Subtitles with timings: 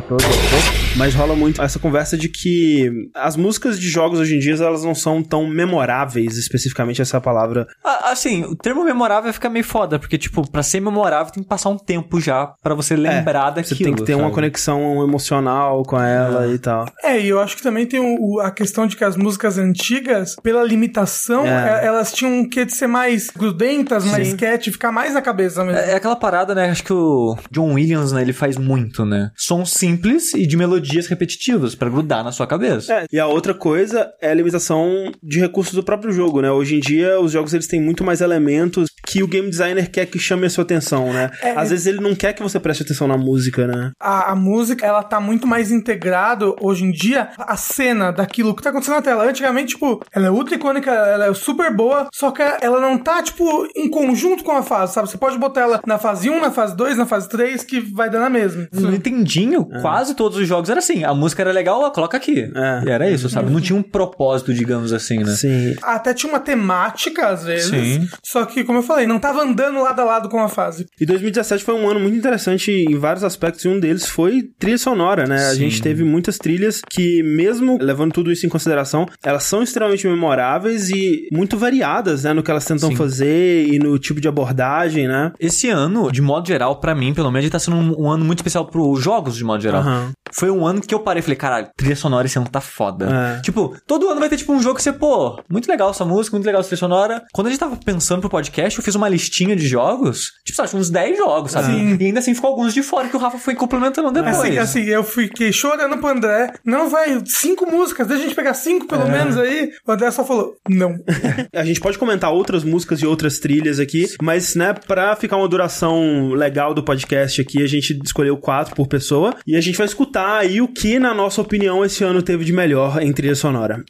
[0.00, 4.38] spoiler todo, mas rola muito essa conversa de que as músicas de jogos hoje em
[4.38, 7.66] dia elas não são tão memoráveis, especificamente essa palavra.
[7.84, 11.48] Ah, assim, o termo memorável fica meio foda, porque, tipo, pra ser memorável tem que
[11.48, 13.78] passar um tempo já para você lembrar é, daquilo.
[13.78, 14.24] Você tem que ter sabe?
[14.24, 16.48] uma conexão emocional com ela ah.
[16.48, 16.86] e tal.
[17.02, 20.36] É, e eu acho que também tem o, a questão de que as músicas antigas,
[20.42, 21.82] pela limitação, é.
[21.82, 24.10] é elas tinham um quê de ser mais grudentas, Sim.
[24.10, 25.78] mais cat, ficar mais na cabeça mesmo.
[25.78, 26.70] É, é, aquela parada, né?
[26.70, 29.30] Acho que o John Williams, né, ele faz muito, né?
[29.36, 32.92] Sons simples e de melodias repetitivas para grudar na sua cabeça.
[32.92, 36.50] É, e a outra coisa é a limitação de recursos do próprio jogo, né?
[36.50, 40.06] Hoje em dia, os jogos eles têm muito mais elementos que o game designer quer
[40.06, 41.30] que chame a sua atenção, né?
[41.40, 43.92] É, Às vezes ele não quer que você preste atenção na música, né?
[44.00, 48.62] A, a música, ela tá muito mais integrado hoje em dia a cena daquilo que
[48.62, 49.24] tá acontecendo na tela.
[49.24, 53.22] Antigamente, tipo, ela é ultra icônica, ela é super boa, só que ela não tá,
[53.22, 55.08] tipo, em conjunto com a fase, sabe?
[55.08, 58.10] Você pode botar ela na fase 1, na fase 2, na fase 3, que vai
[58.10, 58.68] dar na mesma.
[58.72, 59.80] No Nintendinho, é.
[59.80, 61.04] quase todos os jogos era assim.
[61.04, 62.50] A música era legal, ó, coloca aqui.
[62.54, 62.82] É.
[62.86, 63.50] E era isso, sabe?
[63.50, 65.32] Não tinha um propósito, digamos assim, né?
[65.34, 65.76] Sim.
[65.82, 67.70] Até tinha uma temática, às vezes.
[67.70, 68.08] Sim.
[68.22, 70.86] Só que, como eu falei, não tava andando lado a lado com a fase.
[71.00, 74.78] E 2017 foi um ano muito interessante em vários aspectos, e um deles foi trilha
[74.78, 75.38] sonora, né?
[75.38, 75.50] Sim.
[75.50, 80.06] A gente teve muitas trilhas que, mesmo levando tudo isso em consideração, elas são extremamente
[80.06, 82.32] memoráveis e muito variadas, né?
[82.32, 82.96] No que elas tentam Sim.
[82.96, 85.32] fazer e no tipo de abordagem, né?
[85.40, 88.38] Esse ano, de modo geral, para mim, pelo menos, tá sendo um, um, ano muito
[88.38, 89.82] especial pros jogos, de modo geral.
[89.82, 90.12] Uhum.
[90.32, 93.38] Foi um ano que eu parei e falei, caralho, trilha sonora esse ano tá foda.
[93.38, 93.40] É.
[93.40, 96.36] Tipo, todo ano vai ter, tipo, um jogo que você, pô, muito legal essa música,
[96.36, 97.22] muito legal essa trilha sonora.
[97.32, 100.76] Quando a gente tava pensando pro podcast, eu fiz uma listinha de jogos, tipo, sabe,
[100.76, 101.72] uns 10 jogos, sabe?
[101.72, 101.96] Sim.
[102.00, 104.38] E ainda assim ficou alguns de fora que o Rafa foi complementando depois.
[104.38, 106.52] Assim, assim eu fiquei chorando pro André.
[106.64, 109.10] Não vai, cinco músicas, deixa a gente pegar cinco pelo é.
[109.10, 109.72] menos aí.
[109.84, 110.96] O André só falou, não.
[111.52, 115.48] a gente pode comentar outras músicas e outras trilhas aqui, mas, né, pra ficar uma
[115.48, 119.86] duração legal do podcast aqui, a gente escolheu quatro por pessoa e a gente vai
[119.86, 123.82] escutar aí o que, na nossa opinião, esse ano teve de melhor em trilha sonora.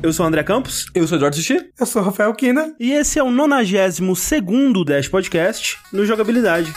[0.00, 0.86] Eu sou o André Campos.
[0.94, 1.70] Eu sou o Eduardo Sushi.
[1.78, 2.72] Eu sou o Rafael Kina.
[2.78, 6.72] E esse é o 92 segundo Dash Podcast no Jogabilidade.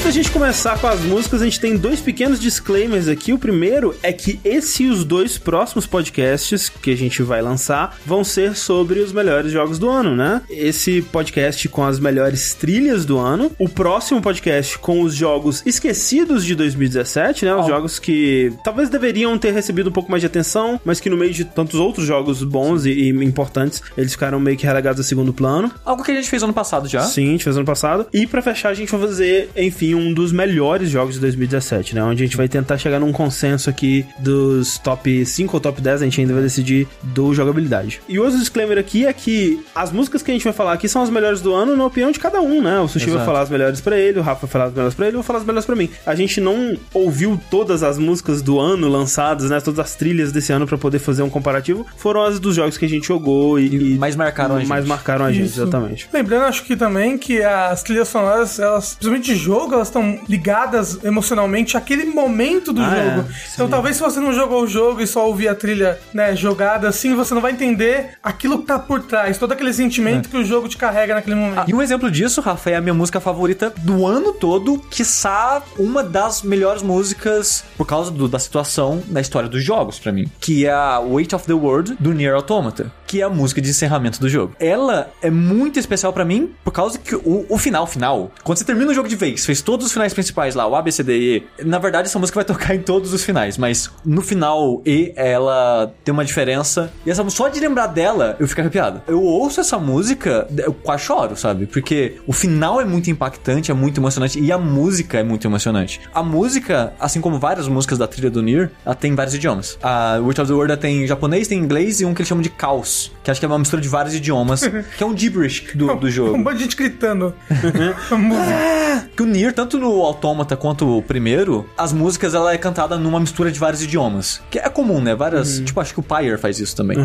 [0.00, 3.34] Antes da gente começar com as músicas, a gente tem dois pequenos disclaimers aqui.
[3.34, 7.98] O primeiro é que esse e os dois próximos podcasts que a gente vai lançar
[8.06, 10.40] vão ser sobre os melhores jogos do ano, né?
[10.48, 13.52] Esse podcast com as melhores trilhas do ano.
[13.58, 17.54] O próximo podcast com os jogos esquecidos de 2017, né?
[17.54, 17.68] Os oh.
[17.68, 21.34] jogos que talvez deveriam ter recebido um pouco mais de atenção, mas que no meio
[21.34, 25.34] de tantos outros jogos bons e, e importantes, eles ficaram meio que relegados a segundo
[25.34, 25.70] plano.
[25.84, 27.02] Algo que a gente fez ano passado já.
[27.02, 28.06] Sim, a gente fez ano passado.
[28.14, 32.02] E para fechar, a gente vai fazer, enfim, um dos melhores jogos de 2017, né?
[32.02, 36.02] Onde a gente vai tentar chegar num consenso aqui dos top 5 ou top 10,
[36.02, 38.00] a gente ainda vai decidir do jogabilidade.
[38.08, 40.88] E o outro disclaimer aqui é que as músicas que a gente vai falar aqui
[40.88, 42.80] são as melhores do ano na opinião de cada um, né?
[42.80, 43.18] O Sushi Exato.
[43.18, 45.18] vai falar as melhores para ele, o Rafa vai falar as melhores para ele, eu
[45.18, 45.88] vou falar as melhores para mim.
[46.04, 49.60] A gente não ouviu todas as músicas do ano lançadas, né?
[49.60, 51.86] Todas as trilhas desse ano para poder fazer um comparativo.
[51.96, 54.68] Foram as dos jogos que a gente jogou e, e mais marcaram a gente.
[54.68, 55.62] Mais marcaram a gente, Isso.
[55.62, 56.08] exatamente.
[56.12, 61.02] Lembrando, acho que também que as trilhas sonoras, elas, principalmente de jogo, elas estão ligadas
[61.04, 63.28] emocionalmente àquele momento do ah, jogo.
[63.28, 66.36] É, então talvez se você não jogou o jogo e só ouvir a trilha, né,
[66.36, 70.30] jogada assim, você não vai entender aquilo que tá por trás, todo aquele sentimento é.
[70.30, 71.58] que o jogo te carrega naquele momento.
[71.58, 75.00] Ah, e um exemplo disso, Rafa, é a minha música favorita do ano todo, que
[75.00, 80.12] quiçá uma das melhores músicas por causa do, da situação na história dos jogos para
[80.12, 83.60] mim, que é a Weight of the World do Nier Automata, que é a música
[83.60, 84.54] de encerramento do jogo.
[84.60, 88.64] Ela é muito especial para mim por causa que o, o final final, quando você
[88.64, 91.02] termina o jogo de vez, fez todos os finais principais lá, o A, B, C,
[91.02, 91.64] D, E.
[91.64, 95.92] Na verdade, essa música vai tocar em todos os finais, mas no final E, ela
[96.04, 96.92] tem uma diferença.
[97.04, 99.02] E essa só de lembrar dela, eu fico arrepiado.
[99.08, 101.66] Eu ouço essa música, eu quase choro, sabe?
[101.66, 106.00] Porque o final é muito impactante, é muito emocionante e a música é muito emocionante.
[106.14, 109.76] A música, assim como várias músicas da trilha do Nier, ela tem vários idiomas.
[109.82, 112.50] A Witch of the World tem japonês, tem inglês e um que eles chamam de
[112.50, 114.62] caos Que acho que é uma mistura de vários idiomas,
[114.96, 116.34] que é um gibberish do, do jogo.
[116.40, 117.34] Um monte de gente gritando.
[118.10, 119.06] A música.
[119.16, 123.20] Que o Nier, tanto no Automata quanto o primeiro, as músicas ela é cantada numa
[123.20, 124.40] mistura de vários idiomas.
[124.50, 125.14] Que é comum, né?
[125.14, 125.60] Várias.
[125.60, 126.96] Tipo, acho que o Pyre faz isso também.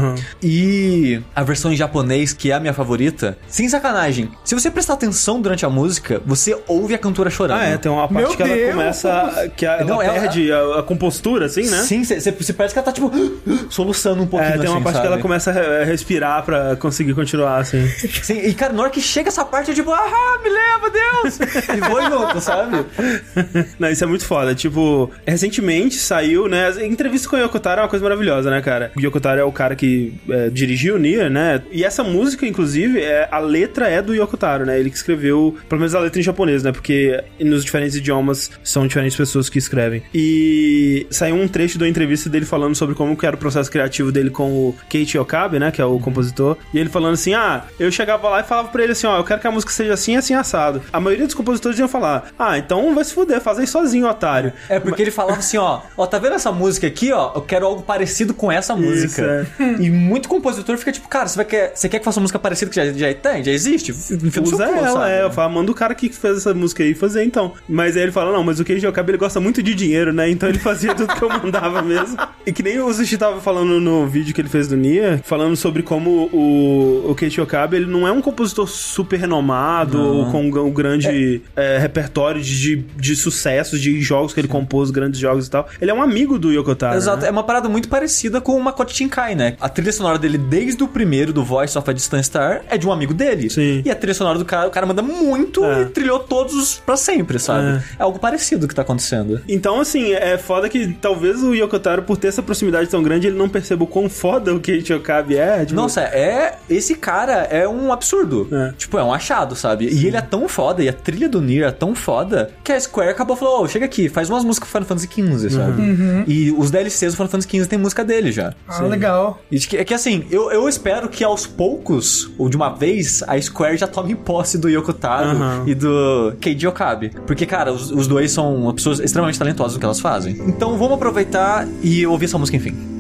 [0.42, 4.30] E a versão em japonês, que é a minha favorita, sem sacanagem.
[4.44, 7.60] Se você prestar atenção durante a música, você ouve a cantora chorando.
[7.60, 8.72] Ah, é, tem uma parte Meu que ela Deus!
[8.72, 9.52] começa.
[9.56, 11.82] que ela Não, ela- perde a, a compostura, assim, né?
[11.84, 13.12] Sim, você parece que ela tá, tipo,
[13.70, 15.08] soluçando um pouquinho É, tem uma assim, parte que sabe?
[15.14, 17.88] ela começa a respirar pra conseguir continuar, assim.
[18.24, 21.40] Sim, e cara, na hora que chega essa parte, eu tipo, ah, me leva, Deus!
[21.76, 22.86] e vou junto, sabe?
[23.80, 24.54] Não, isso é muito foda.
[24.56, 26.68] Tipo, recentemente saiu, né?
[26.68, 28.92] A entrevista com o Yokotaro é uma coisa maravilhosa, né, cara?
[28.96, 31.62] O Yokotaro é o cara que é, dirigiu o Nier, né?
[31.72, 34.80] E essa música, inclusive, é, a letra é do Yokotaro, né?
[34.80, 36.72] Ele que escreveu, pelo menos a letra em japonês, né?
[36.72, 40.04] Porque nos diferentes idiomas são diferentes pessoas que escrevem.
[40.14, 44.12] E saiu um trecho da entrevista dele falando sobre como que era o processo criativo
[44.12, 45.72] dele com o Keiichi Okabe, né?
[45.76, 46.56] Que é o compositor.
[46.74, 49.26] E ele falando assim: ah, eu chegava lá e falava pra ele assim: ó, eu
[49.26, 50.82] quero que a música seja assim, assim, assado.
[50.94, 54.54] A maioria dos compositores iam falar: ah, então vai se fuder, faz aí sozinho, otário.
[54.70, 57.34] É porque ele falava assim, ó, ó, tá vendo essa música aqui, ó?
[57.36, 59.46] Eu quero algo parecido com essa música.
[59.60, 62.40] E muito compositor fica tipo, cara, você, vai quer, você quer que faça uma música
[62.40, 63.92] parecida que já, já tem, já existe?
[63.92, 65.12] Usa ela, sabe?
[65.12, 65.24] é.
[65.24, 67.54] Eu falo, manda o cara que fez essa música aí fazer então.
[67.68, 70.30] Mas aí ele fala, não, mas o Keiji Okabe ele gosta muito de dinheiro, né?
[70.30, 72.18] Então ele fazia tudo que eu mandava mesmo.
[72.46, 75.56] E que nem o Sushi tava falando no vídeo que ele fez do Nia, falando
[75.66, 80.44] sobre como o, o Keiji Okabe ele não é um compositor super renomado ou com
[80.44, 85.50] um grande é, repertório de, de sucessos, de jogos que ele compôs, grandes jogos e
[85.50, 85.68] tal.
[85.82, 86.96] Ele é um amigo do Yokotaro.
[86.98, 87.30] Exato, né?
[87.30, 89.58] é uma parada muito parecida com o Makoto Shinkai, né?
[89.60, 92.88] A trilha sonora dele, desde o primeiro, do Voice of a Distant Star, é de
[92.88, 93.50] um amigo dele.
[93.50, 93.82] Sim.
[93.84, 95.82] E a trilha sonora do cara, o cara manda muito É.
[95.82, 97.82] e trilhou todos pra sempre, sabe?
[97.98, 99.42] É, algo parecido que tá acontecendo.
[99.50, 103.36] Então, assim, é foda que talvez o Yokotaro, por ter essa proximidade tão grande, ele
[103.38, 105.45] não perceba o quão foda o Keiichi Okabe é.
[105.66, 106.58] Tipo, Nossa, é.
[106.70, 108.48] Esse cara é um absurdo.
[108.52, 108.74] É.
[108.78, 109.88] Tipo, é um achado, sabe?
[109.88, 112.80] E ele é tão foda, e a trilha do Nier é tão foda, que a
[112.80, 115.82] Square acabou falando: Ô, chega aqui, faz umas músicas Final Fantasy XV, sabe?
[116.28, 118.54] E os DLCs do Final Fantasy XV tem música dele já.
[118.68, 119.40] Ah, legal.
[119.52, 123.40] E é que assim, eu, eu espero que aos poucos, ou de uma vez, a
[123.40, 125.64] Square já tome posse do Yokotaro Aham.
[125.68, 127.12] e do Keiji Okabe.
[127.26, 130.34] Porque, cara, os, os dois são pessoas extremamente talentosas no que elas fazem.
[130.48, 132.95] Então vamos aproveitar e ouvir essa música, enfim.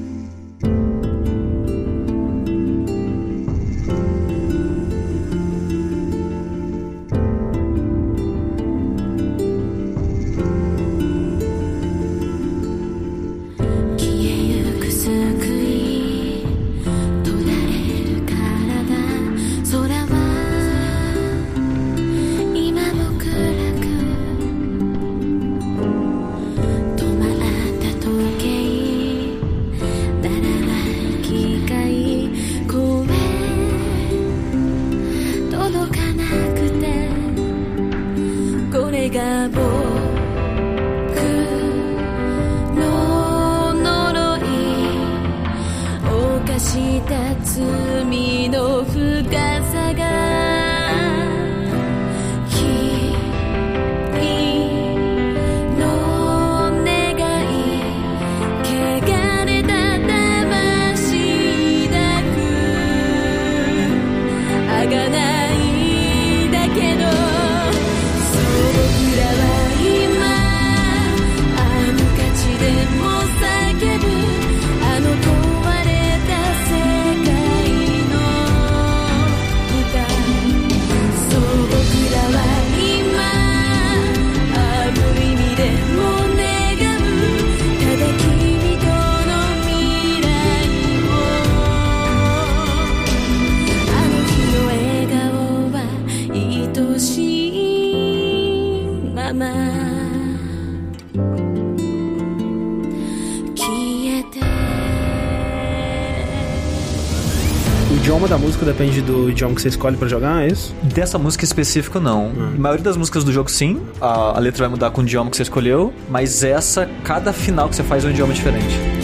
[109.35, 110.73] Idioma que você escolhe pra jogar, é isso?
[110.81, 112.31] Dessa música específica, não.
[112.55, 113.81] A maioria das músicas do jogo, sim.
[114.01, 115.93] A, a letra vai mudar com o idioma que você escolheu.
[116.09, 118.94] Mas essa, cada final que você faz é um idioma diferente.「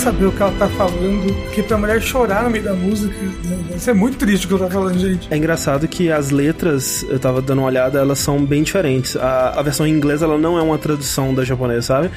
[0.00, 3.58] saber o que ela tá falando, porque pra mulher chorar no meio da música, né?
[3.76, 5.28] isso é muito triste o que ela tá falando, gente.
[5.30, 9.16] É engraçado que as letras, eu tava dando uma olhada, elas são bem diferentes.
[9.16, 12.10] A, a versão em inglês, ela não é uma tradução da japonesa, sabe?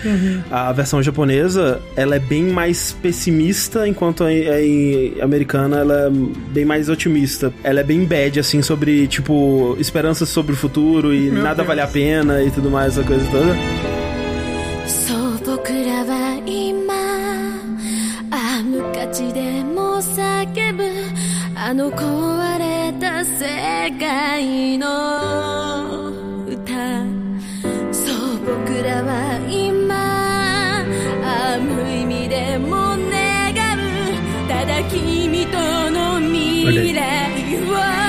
[0.51, 6.09] A versão japonesa, ela é bem mais pessimista, enquanto a, a- a americana, ela é
[6.51, 7.53] bem mais otimista.
[7.63, 11.67] Ela é bem bad, assim, sobre, tipo, esperanças sobre o futuro e Meu nada Deus.
[11.67, 13.55] vale a pena e tudo mais, essa coisa toda.
[14.87, 16.73] そう僕らは今
[21.66, 26.10] あの壊れた世界の
[26.46, 26.74] 歌。
[27.90, 30.82] そう僕らは今
[31.24, 34.46] あ無意味でも願う。
[34.46, 35.56] ただ君と
[35.90, 37.00] の未来
[38.00, 38.03] を。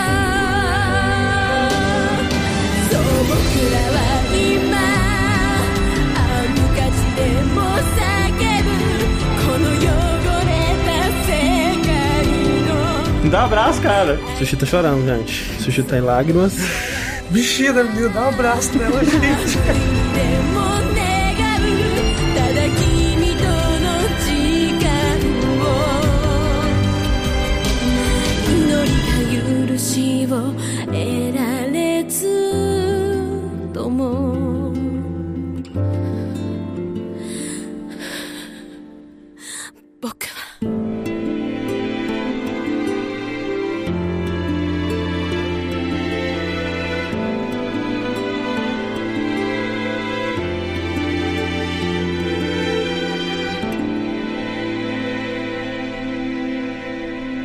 [13.36, 14.18] Dá um abraço, cara.
[14.38, 15.62] Sushi tá chorando, gente.
[15.62, 16.56] Sushi tá em lágrimas.
[17.30, 19.58] Bichinha da menina, dá um abraço nela, gente.
[20.15, 20.36] で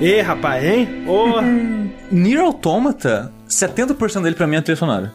[0.01, 1.05] Ê, rapaz, hein?
[1.07, 1.41] Ô,
[2.11, 5.13] Nier Automata, 70% dele pra mim é trilha sonora.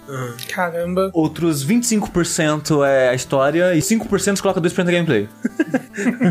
[0.54, 1.10] Caramba.
[1.12, 5.28] Outros 25% é a história e 5% você coloca 2% da gameplay.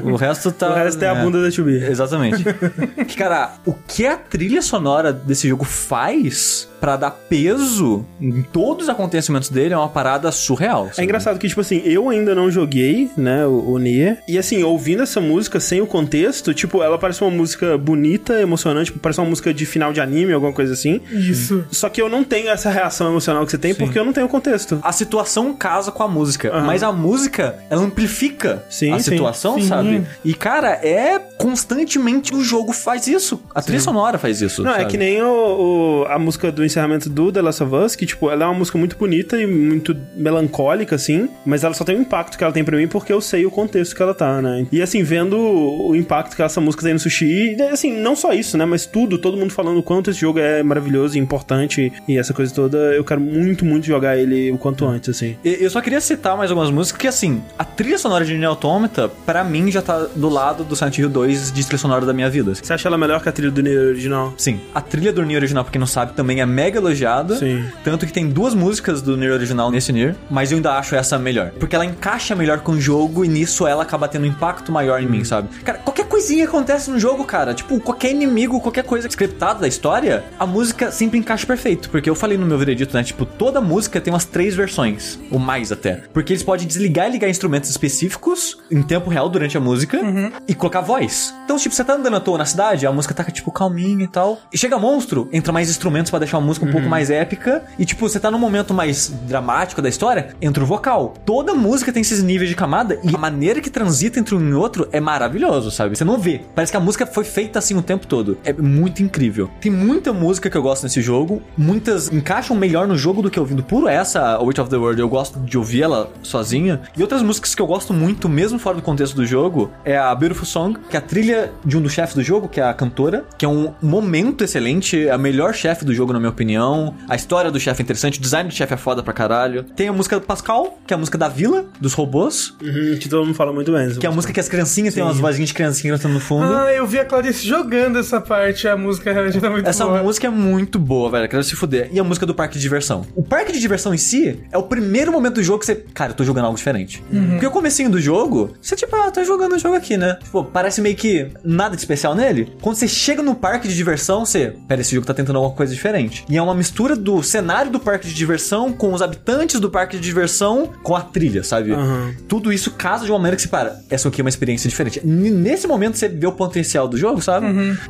[0.04, 0.70] o resto tá.
[0.72, 1.90] o resto é a bunda da 2B.
[1.90, 2.44] Exatamente.
[3.06, 8.84] que, cara, o que a trilha sonora desse jogo faz pra dar peso em todos
[8.84, 10.88] os acontecimentos dele é uma parada surreal.
[10.88, 11.04] É sabe?
[11.04, 14.22] engraçado que, tipo assim, eu ainda não joguei, né, o, o Nier.
[14.28, 18.86] E assim, ouvindo essa música sem o contexto, tipo, ela parece uma música bonita, emocionante,
[18.86, 21.00] tipo, parece uma música de final de anime, alguma coisa assim.
[21.10, 21.64] Isso.
[21.70, 24.28] Só que eu não tenho essa reação emocional que você tem porque eu não tenho
[24.28, 24.78] contexto.
[24.82, 26.66] A situação casa com a música, Aham.
[26.66, 29.16] mas a música, ela amplifica Sim, a sim.
[29.60, 29.68] Sim.
[29.68, 30.02] sabe?
[30.24, 33.42] E, cara, é constantemente o jogo faz isso.
[33.54, 34.62] A trilha sonora faz isso.
[34.62, 34.90] Não, é sabe?
[34.90, 38.30] que nem o, o- a música do encerramento do The Last of Us, que, tipo,
[38.30, 42.00] ela é uma música muito bonita e muito melancólica, assim, mas ela só tem o
[42.00, 44.66] impacto que ela tem pra mim porque eu sei o contexto que ela tá, né?
[44.72, 48.32] E, assim, vendo o impacto que essa música tem no sushi, e, assim, não só
[48.32, 48.64] isso, né?
[48.64, 52.32] Mas tudo, todo mundo falando o quanto esse jogo é maravilhoso e importante e essa
[52.34, 55.36] coisa toda, eu quero muito, muito jogar ele o quanto antes, assim.
[55.44, 59.10] Eu só queria citar mais algumas músicas, porque assim, a trilha sonora de Nier Automata,
[59.26, 62.28] pra mim, já tá do lado do Silent Hill 2 de trilha sonora da minha
[62.30, 62.54] vida.
[62.54, 64.34] Você acha ela melhor que a trilha do Nier original?
[64.36, 67.36] Sim, a trilha do Nier original, pra quem não sabe, também é mega elogiada.
[67.36, 67.64] Sim.
[67.82, 71.18] Tanto que tem duas músicas do Nier original nesse Nier, mas eu ainda acho essa
[71.18, 71.50] melhor.
[71.58, 75.02] Porque ela encaixa melhor com o jogo e nisso ela acaba tendo um impacto maior
[75.02, 75.48] em mim, sabe?
[75.64, 79.68] Cara, qualquer coisinha que acontece no jogo, cara, tipo, qualquer inimigo, qualquer coisa scriptada da
[79.68, 81.90] história, a música sempre encaixa perfeito.
[81.90, 83.02] Porque eu falei no meu veredito, né?
[83.02, 86.02] Tipo, toda música tem umas três versões, ou mais até.
[86.12, 90.00] Porque eles podem desligar e ligar instrumentos específicos em tempo real durante a música
[90.48, 91.34] e colocar voz.
[91.44, 94.08] Então, tipo, você tá andando à toa na cidade, a música tá, tipo, calminha e
[94.08, 94.38] tal.
[94.52, 97.64] E chega monstro, entra mais instrumentos pra deixar a música um pouco mais épica.
[97.78, 101.14] E, tipo, você tá num momento mais dramático da história, entra o vocal.
[101.26, 104.54] Toda música tem esses níveis de camada e a maneira que transita entre um e
[104.54, 105.96] outro é maravilhoso, sabe?
[105.96, 106.40] Você não vê.
[106.54, 108.38] Parece que a música foi feita assim o tempo todo.
[108.44, 109.50] É muito incrível.
[109.60, 111.42] Tem muita música que eu gosto nesse jogo.
[111.56, 115.00] Muitas encaixam melhor no jogo do que ouvindo puro essa, a Witch of the World.
[115.00, 116.82] Eu gosto de ouvir ela sozinha.
[116.96, 120.14] E outras músicas que eu gosto muito, mesmo fora do contexto do jogo, é a
[120.14, 122.74] Beautiful Song, que é a trilha de um dos chefes do jogo, que é a
[122.74, 126.94] cantora, que é um momento excelente, é a melhor chefe do jogo, na minha opinião.
[127.08, 129.64] A história do chefe é interessante, o design do chefe é foda pra caralho.
[129.76, 133.08] Tem a música do Pascal, que é a música da vila, dos robôs, Uhum, que
[133.08, 133.90] todo mundo fala muito bem.
[133.94, 136.52] que é a música que as criancinhas têm umas vozinhas de criancinha cantando no fundo.
[136.52, 140.02] Ah, eu vi a Clarice jogando essa parte, a música realmente tá muito Essa boa.
[140.02, 141.24] música é muito boa, velho.
[141.24, 141.88] Aquela se fuder.
[141.92, 143.06] E a música do parque de diversão.
[143.14, 145.74] O parque de diversão em si é o primeiro momento do jogo que você.
[145.94, 147.02] Cara, eu tô jogando algo diferente.
[147.30, 150.18] Porque o comecinho do jogo, você tipo, ah, tô jogando o jogo aqui, né?
[150.22, 152.52] Tipo, parece meio que nada de especial nele.
[152.60, 154.54] Quando você chega no parque de diversão, você.
[154.68, 156.24] Pera, esse jogo tá tentando alguma coisa diferente.
[156.28, 159.96] E é uma mistura do cenário do parque de diversão com os habitantes do parque
[159.96, 161.72] de diversão com a trilha, sabe?
[161.72, 162.14] Aham.
[162.28, 163.80] Tudo isso casa de uma maneira que você para.
[163.90, 165.00] Essa aqui é uma experiência diferente.
[165.04, 167.46] N- Nesse momento você vê o potencial do jogo, sabe?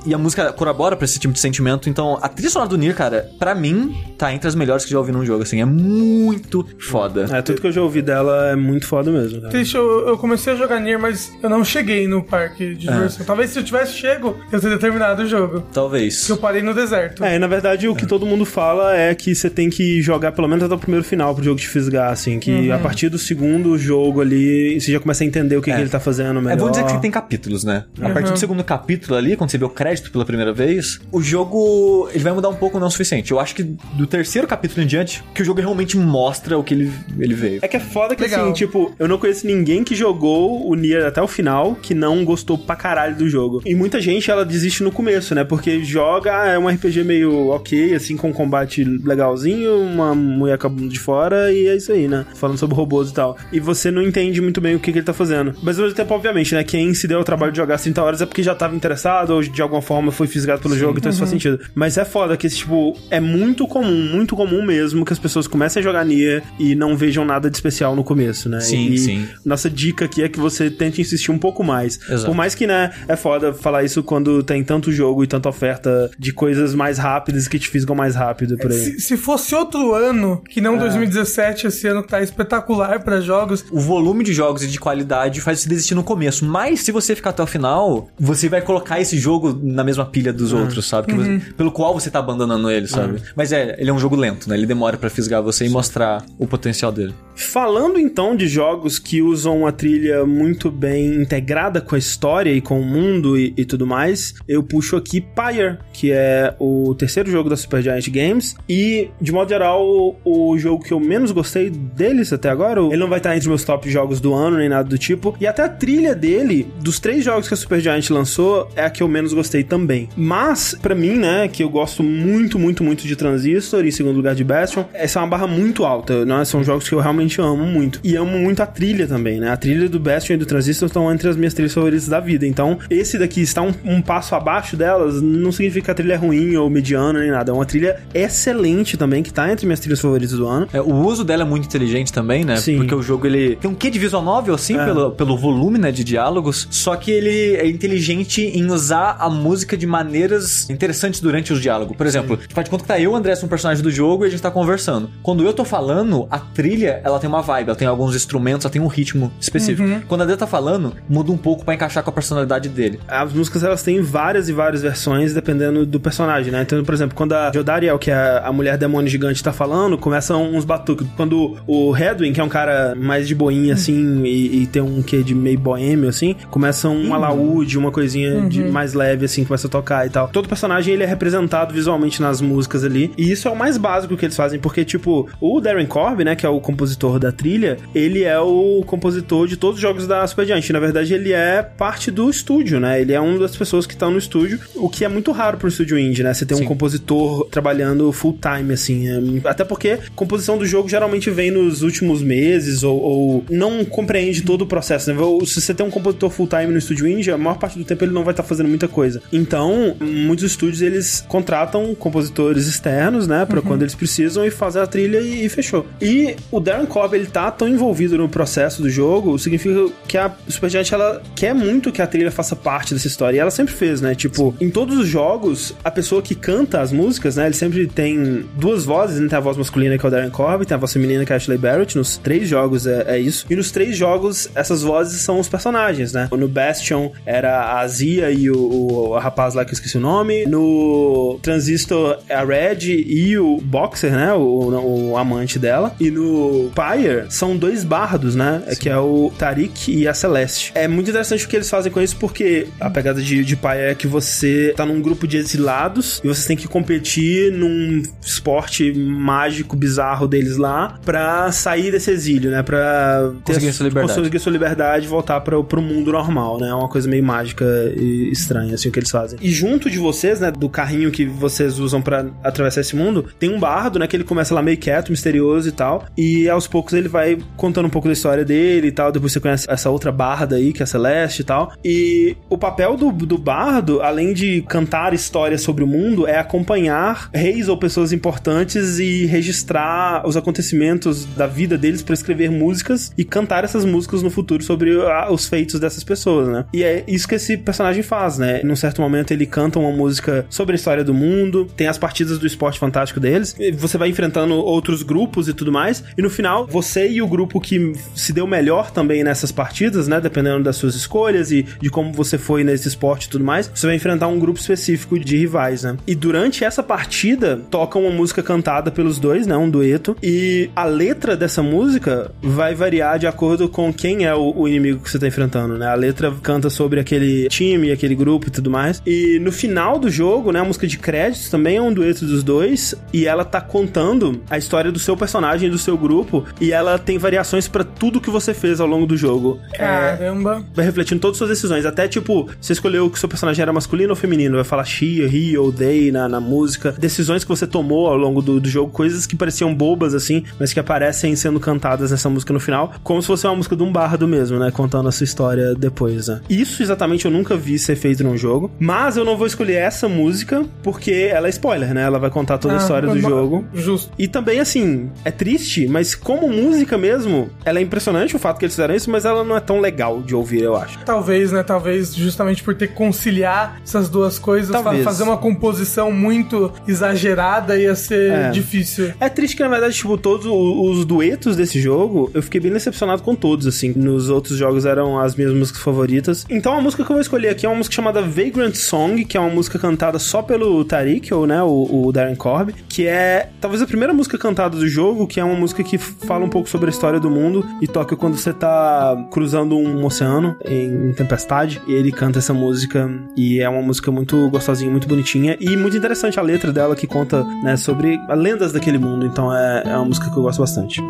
[0.06, 1.88] E a música corrobora pra esse tipo de sentimento.
[1.88, 4.98] Então, a trilha sonora do Nier, cara, pra mim, tá entre as melhores que já
[4.98, 5.60] ouvi num jogo, assim.
[5.60, 7.26] É muito foda.
[7.30, 9.50] É, tudo que eu já ouvi dela é muito foda mesmo, cara.
[9.50, 13.26] Triste, eu, eu comecei a jogar Nier, mas eu não cheguei no parque de diversão.
[13.26, 15.60] Talvez se eu tivesse chego, eu teria terminado o jogo.
[15.70, 16.20] Talvez.
[16.20, 17.22] Porque eu parei no deserto.
[17.22, 20.32] É, e na verdade o que todo mundo fala é que você tem que jogar
[20.32, 22.38] pelo menos até o primeiro final pro jogo te fisgar, assim.
[22.38, 25.78] Que a partir do segundo jogo ali, você já começa a entender o que, que
[25.78, 26.54] ele tá fazendo melhor.
[26.54, 27.84] É, vamos dizer que tem capítulos, né?
[28.00, 31.20] A partir do segundo capítulo ali, quando você vê o crédito pela primeira vez, o
[31.20, 33.30] jogo ele vai mudar um pouco, não o suficiente.
[33.30, 36.72] Eu acho que do terceiro capítulo em diante, que o jogo realmente mostra o que
[36.72, 37.60] ele, ele veio.
[37.62, 38.44] É que é foda que Legal.
[38.44, 42.24] assim, tipo, eu não conheço ninguém que jogou o Nier até o final que não
[42.24, 43.62] gostou pra caralho do jogo.
[43.64, 45.44] E muita gente, ela desiste no começo, né?
[45.44, 50.66] Porque joga, ah, é um RPG meio ok, assim, com combate legalzinho, uma mulher com
[50.66, 52.26] a bunda de fora e é isso aí, né?
[52.34, 53.36] Falando sobre robôs e tal.
[53.52, 55.54] E você não entende muito bem o que, que ele tá fazendo.
[55.62, 56.64] Mas ao mesmo tempo, obviamente, né?
[56.64, 59.42] Quem se deu o trabalho de jogar 30 horas é porque já tava interessado ou
[59.42, 61.60] de alguma forma foi fisgado pelo jogo, então isso faz sentido.
[61.74, 65.80] Mas é foda que, tipo, é muito comum, muito comum mesmo que as pessoas comecem
[65.80, 68.60] a jogar Nier e não vejam nada de especial no começo, né?
[68.60, 69.28] Sim, e sim.
[69.44, 71.98] Nossa dica aqui é que você tente insistir um pouco mais.
[72.08, 72.26] Exato.
[72.26, 76.10] Por mais que, né, é foda falar isso quando tem tanto jogo e tanta oferta
[76.18, 78.76] de coisas mais rápidas que te fisgam mais rápido por aí.
[78.78, 83.64] Se, se fosse outro ano, que não 2017, esse ano que tá espetacular pra jogos,
[83.70, 86.44] O volume de jogos e de qualidade faz você desistir no começo.
[86.44, 90.32] Mas se você ficar até o final, você vai colocar esse jogo na mesma pilha
[90.32, 91.08] dos outros, sabe?
[91.08, 93.20] Que você- pelo qual você tá abandonando ele, sabe?
[93.34, 94.56] Mas é, ele é um jogo lento, né?
[94.56, 97.14] Ele demora pra fisgar você e mostrar o potencial dele.
[97.34, 102.60] Falando então de jogos que usam uma trilha muito bem integrada com a história e
[102.60, 107.30] com o mundo e, e tudo mais, eu puxo aqui Pyre, que é o terceiro
[107.30, 111.70] jogo da Supergiant Games e, de modo geral, o, o jogo que eu menos gostei
[111.70, 112.80] deles até agora.
[112.80, 115.36] Ele não vai estar entre meus top jogos do ano nem nada do tipo.
[115.40, 119.02] E até a trilha dele, dos três jogos que a Supergiant lançou, é a que
[119.02, 120.08] eu menos gostei também.
[120.16, 124.34] Mas, pra mim, né, que eu gosto muito, muito, muito de Transistor, em segundo lugar
[124.34, 126.44] de Bastion, essa é uma barra muito alta, né?
[126.44, 128.00] São jogos que eu realmente amo muito.
[128.02, 129.50] E amo muito a trilha também, né?
[129.50, 132.46] A trilha do Bastion e do Transistor estão entre as minhas trilhas favoritas da vida.
[132.46, 136.16] Então, esse daqui está um, um passo abaixo delas, não significa que a trilha é
[136.16, 137.50] ruim ou mediana nem nada.
[137.50, 140.68] É uma trilha excelente também, que tá entre minhas trilhas favoritas do ano.
[140.72, 142.56] É, o uso dela é muito inteligente também, né?
[142.56, 142.78] Sim.
[142.78, 144.84] Porque o jogo ele tem um quê de visual novel, assim, É.
[144.84, 146.66] pelo, pelo volume, né, de diálogos.
[146.70, 151.96] Só que ele é inteligente em usar a música de maneiras interessantes durante os diálogos.
[151.96, 154.28] Por exemplo, faz de conta que tá eu, o André, um personagem do jogo e
[154.28, 155.10] a gente tá conversando.
[155.22, 158.72] Quando eu tô falando, a trilha, ela tem uma vibe, ela tem alguns instrumentos, ela
[158.72, 159.88] tem um ritmo específico.
[160.06, 163.00] Quando a André tá falando, muda um pouco pra encaixar com a personalidade dele.
[163.08, 166.62] As músicas elas têm várias e várias versões dependendo do personagem, né?
[166.62, 170.54] Então, por exemplo, quando a Jodariel, que é a mulher demônio gigante, tá falando, começam
[170.54, 171.08] uns batuques.
[171.16, 175.02] Quando o Redwin, que é um cara mais de boinha, assim, e, e tem um
[175.02, 179.66] quê de meio boêmio, assim, começa um alaúde, uma coisinha de mais leve, assim, começa
[179.66, 180.28] a tocar e tal.
[180.28, 184.16] Todo personagem, ele é representado visualmente nas músicas ali, e isso é o mais básico
[184.16, 187.76] que eles fazem, porque, tipo, o Darren Corb, né, que é o compositor da trilha,
[187.92, 190.70] ele é o compositor de todos os jogos da Supergiant.
[190.70, 193.00] Na verdade, ele é parte do estúdio, né?
[193.00, 195.68] Ele é uma das pessoas que estão no estúdio, o que é muito raro pro
[195.68, 196.32] estúdio indie, né?
[196.34, 199.08] Você tem um compositor trabalhando full time, assim.
[199.08, 204.42] é- até porque composição do jogo geralmente vem nos últimos meses ou, ou não compreende
[204.42, 205.18] todo o processo, né?
[205.46, 208.04] Se você tem um compositor full time no estúdio indie, a maior parte do tempo
[208.04, 209.22] ele não vai estar fazendo muita coisa.
[209.32, 213.44] Então, muitos estúdios eles contratam compositores externos, né?
[213.46, 215.86] Pra quando eles precisam e fazem a trilha e, e fechou.
[216.00, 220.23] E o Darren Cobb, ele tá tão envolvido no processo do jogo, significa que a
[220.48, 223.36] Supergiant, ela quer muito que a trilha faça parte dessa história.
[223.36, 224.14] E ela sempre fez, né?
[224.14, 227.46] Tipo, em todos os jogos, a pessoa que canta as músicas, né?
[227.46, 229.28] Ele sempre tem duas vozes, né?
[229.28, 231.34] Tem a voz masculina que é o Darren Cobb, tem a voz feminina que é
[231.34, 231.96] a Ashley Barrett.
[231.96, 233.46] Nos três jogos é, é isso.
[233.48, 236.28] E nos três jogos, essas vozes são os personagens, né?
[236.32, 240.46] No Bastion era a Zia e o, o rapaz lá que eu esqueci o nome.
[240.46, 244.32] No Transistor é a Red e o Boxer, né?
[244.32, 245.94] O, o amante dela.
[246.00, 248.62] E no Pyre são dois bardos, né?
[248.78, 250.72] Que é o Tarik e a Celeste.
[250.74, 253.90] É muito interessante o que eles fazem com isso, porque a pegada de, de Pyre
[253.90, 258.92] é que você tá num grupo de exilados e você tem que competir num esporte
[258.92, 262.62] mágico, bizarro deles lá, pra sair desse exílio, né?
[262.62, 264.18] Pra Conseguir sua liberdade.
[264.18, 266.68] conseguir sua liberdade e voltar para pro mundo normal, né?
[266.68, 267.64] É uma coisa meio mágica
[267.96, 269.38] e estranha, assim, o que eles fazem.
[269.40, 273.50] E junto de vocês, né, do carrinho que vocês usam pra atravessar esse mundo, tem
[273.50, 274.06] um bardo, né?
[274.06, 276.06] Que ele começa lá meio quieto, misterioso e tal.
[276.16, 279.10] E aos poucos ele vai contando um pouco da história dele e tal.
[279.12, 281.72] Depois você conhece essa outra barda aí, que é a Celeste e tal.
[281.84, 287.28] E o papel do, do bardo, além de cantar histórias sobre o mundo, é acompanhar
[287.32, 293.24] reis ou pessoas importantes e registrar os acontecimentos da vida deles para escrever músicas e
[293.24, 296.64] cantar essas músicas no futuro sobre a- os feitos dessas pessoas, né?
[296.72, 298.60] E é isso que esse personagem faz, né?
[298.64, 302.38] Num certo momento ele canta uma música sobre a história do mundo, tem as partidas
[302.38, 306.66] do esporte fantástico deles, você vai enfrentando outros grupos e tudo mais, e no final
[306.66, 310.20] você e o grupo que se deu melhor também nessas partidas, né?
[310.20, 313.86] Dependendo das suas escolhas e de como você foi nesse esporte e tudo mais, você
[313.86, 315.96] vai enfrentar um grupo específico de rivais, né?
[316.06, 319.56] E durante essa partida toca uma música cantada pelos dois, né?
[319.56, 324.52] Um dueto, e a letra dessa música vai variar de acordo com quem é o,
[324.56, 325.86] o inimigo que você tá enfrentando, né?
[325.86, 329.02] A letra canta sobre aquele time, aquele grupo e tudo mais.
[329.06, 330.60] E no final do jogo, né?
[330.60, 334.58] A música de créditos também é um dueto dos dois, e ela tá contando a
[334.58, 338.54] história do seu personagem do seu grupo, e ela tem variações pra tudo que você
[338.54, 339.58] fez ao longo do jogo.
[339.84, 340.64] Caramba.
[340.74, 341.86] vai refletindo todas as suas decisões.
[341.86, 344.56] Até, tipo, você escolheu que seu personagem era masculino ou feminino.
[344.56, 346.92] Vai falar she, he ou they na, na música.
[346.98, 348.90] Decisões que você tomou ao longo do, do jogo.
[348.92, 352.92] Coisas que pareciam bobas, assim, mas que aparecem sendo cantadas nessa música no final.
[353.02, 354.70] Como se fosse uma música de um bardo mesmo, né?
[354.70, 356.40] Contando a sua história depois, né?
[356.48, 358.70] Isso exatamente eu nunca vi ser feito num jogo.
[358.78, 362.02] Mas eu não vou escolher essa música porque ela é spoiler, né?
[362.02, 363.64] Ela vai contar toda a Ah, história do jogo.
[363.74, 364.10] Justo.
[364.18, 368.64] E também, assim, é triste, mas como música mesmo, ela é impressionante o fato que
[368.64, 370.98] eles fizeram isso, mas ela não é tão legal de ouvir, eu acho.
[371.04, 371.62] Talvez, né?
[371.62, 375.04] Talvez justamente por ter que conciliar essas duas coisas, Talvez.
[375.04, 378.50] fazer uma composição muito exagerada ia ser É.
[378.50, 379.12] difícil.
[379.20, 383.22] É triste que, na verdade, tipo, todos os duetos desse jogo, eu fiquei bem decepcionado
[383.22, 383.92] com todos, assim.
[383.94, 386.44] Nos outros jogos eram as minhas músicas favoritas.
[386.48, 389.36] Então a música que eu vou escolher aqui é uma música chamada Vagrant Song, que
[389.36, 393.48] é uma música cantada só pelo Tariq, ou, né, o, o Darren Korb, que é
[393.60, 396.68] talvez a primeira música cantada do jogo, que é uma música que fala um pouco
[396.68, 401.80] sobre a história do mundo e toca quando você tá cruzando um oceano em tempestade,
[401.86, 405.96] e ele canta essa música, e é uma música muito gostosinha, muito bonitinha, e muito
[405.96, 409.96] interessante a letra dela, que conta, né, sobre as lendas daquele mundo, então é, é
[409.96, 411.00] uma música que eu gosto bastante.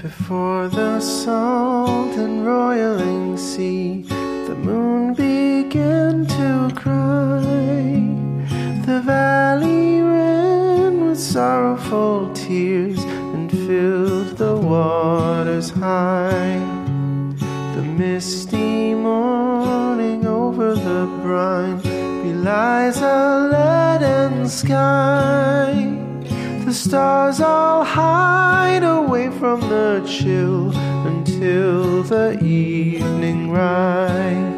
[0.00, 4.04] Before the salt and roiling sea,
[4.46, 7.42] the moon began to cry.
[8.86, 16.60] The valley ran with sorrowful tears and filled the waters high.
[17.74, 21.80] The misty morning over the brine
[22.22, 25.72] belies a leaden sky.
[26.64, 30.70] The stars all hide away from the chill
[31.04, 34.57] until the evening rise.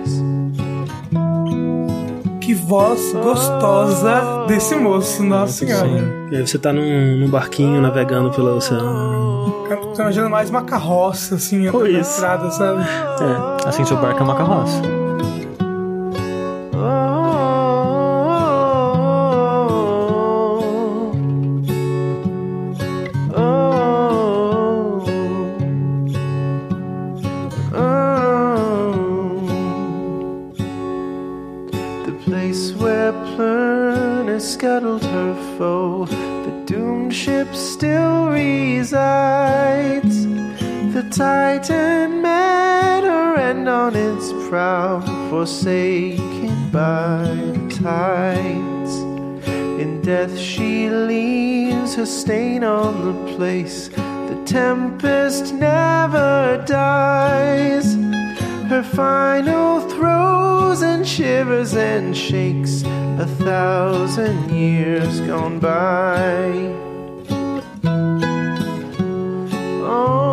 [2.71, 6.29] Voz gostosa desse moço, nossa senhora.
[6.31, 9.67] E aí você tá num, num barquinho navegando pelo oceano.
[9.69, 12.85] Eu tô imaginando mais uma carroça, assim, Ou na estrada, sabe?
[12.85, 13.69] É.
[13.69, 15.00] Assim, seu barco é uma carroça.
[35.61, 40.27] The doomed ship still resides.
[40.95, 48.97] The Titan met her end on its prow, forsaken by the tides.
[49.83, 53.89] In death she leaves her stain on the place.
[53.89, 57.97] The tempest never dies.
[58.71, 62.83] Her final throes and shivers and shakes
[63.21, 66.73] a thousand years gone by.
[69.85, 70.30] Oh,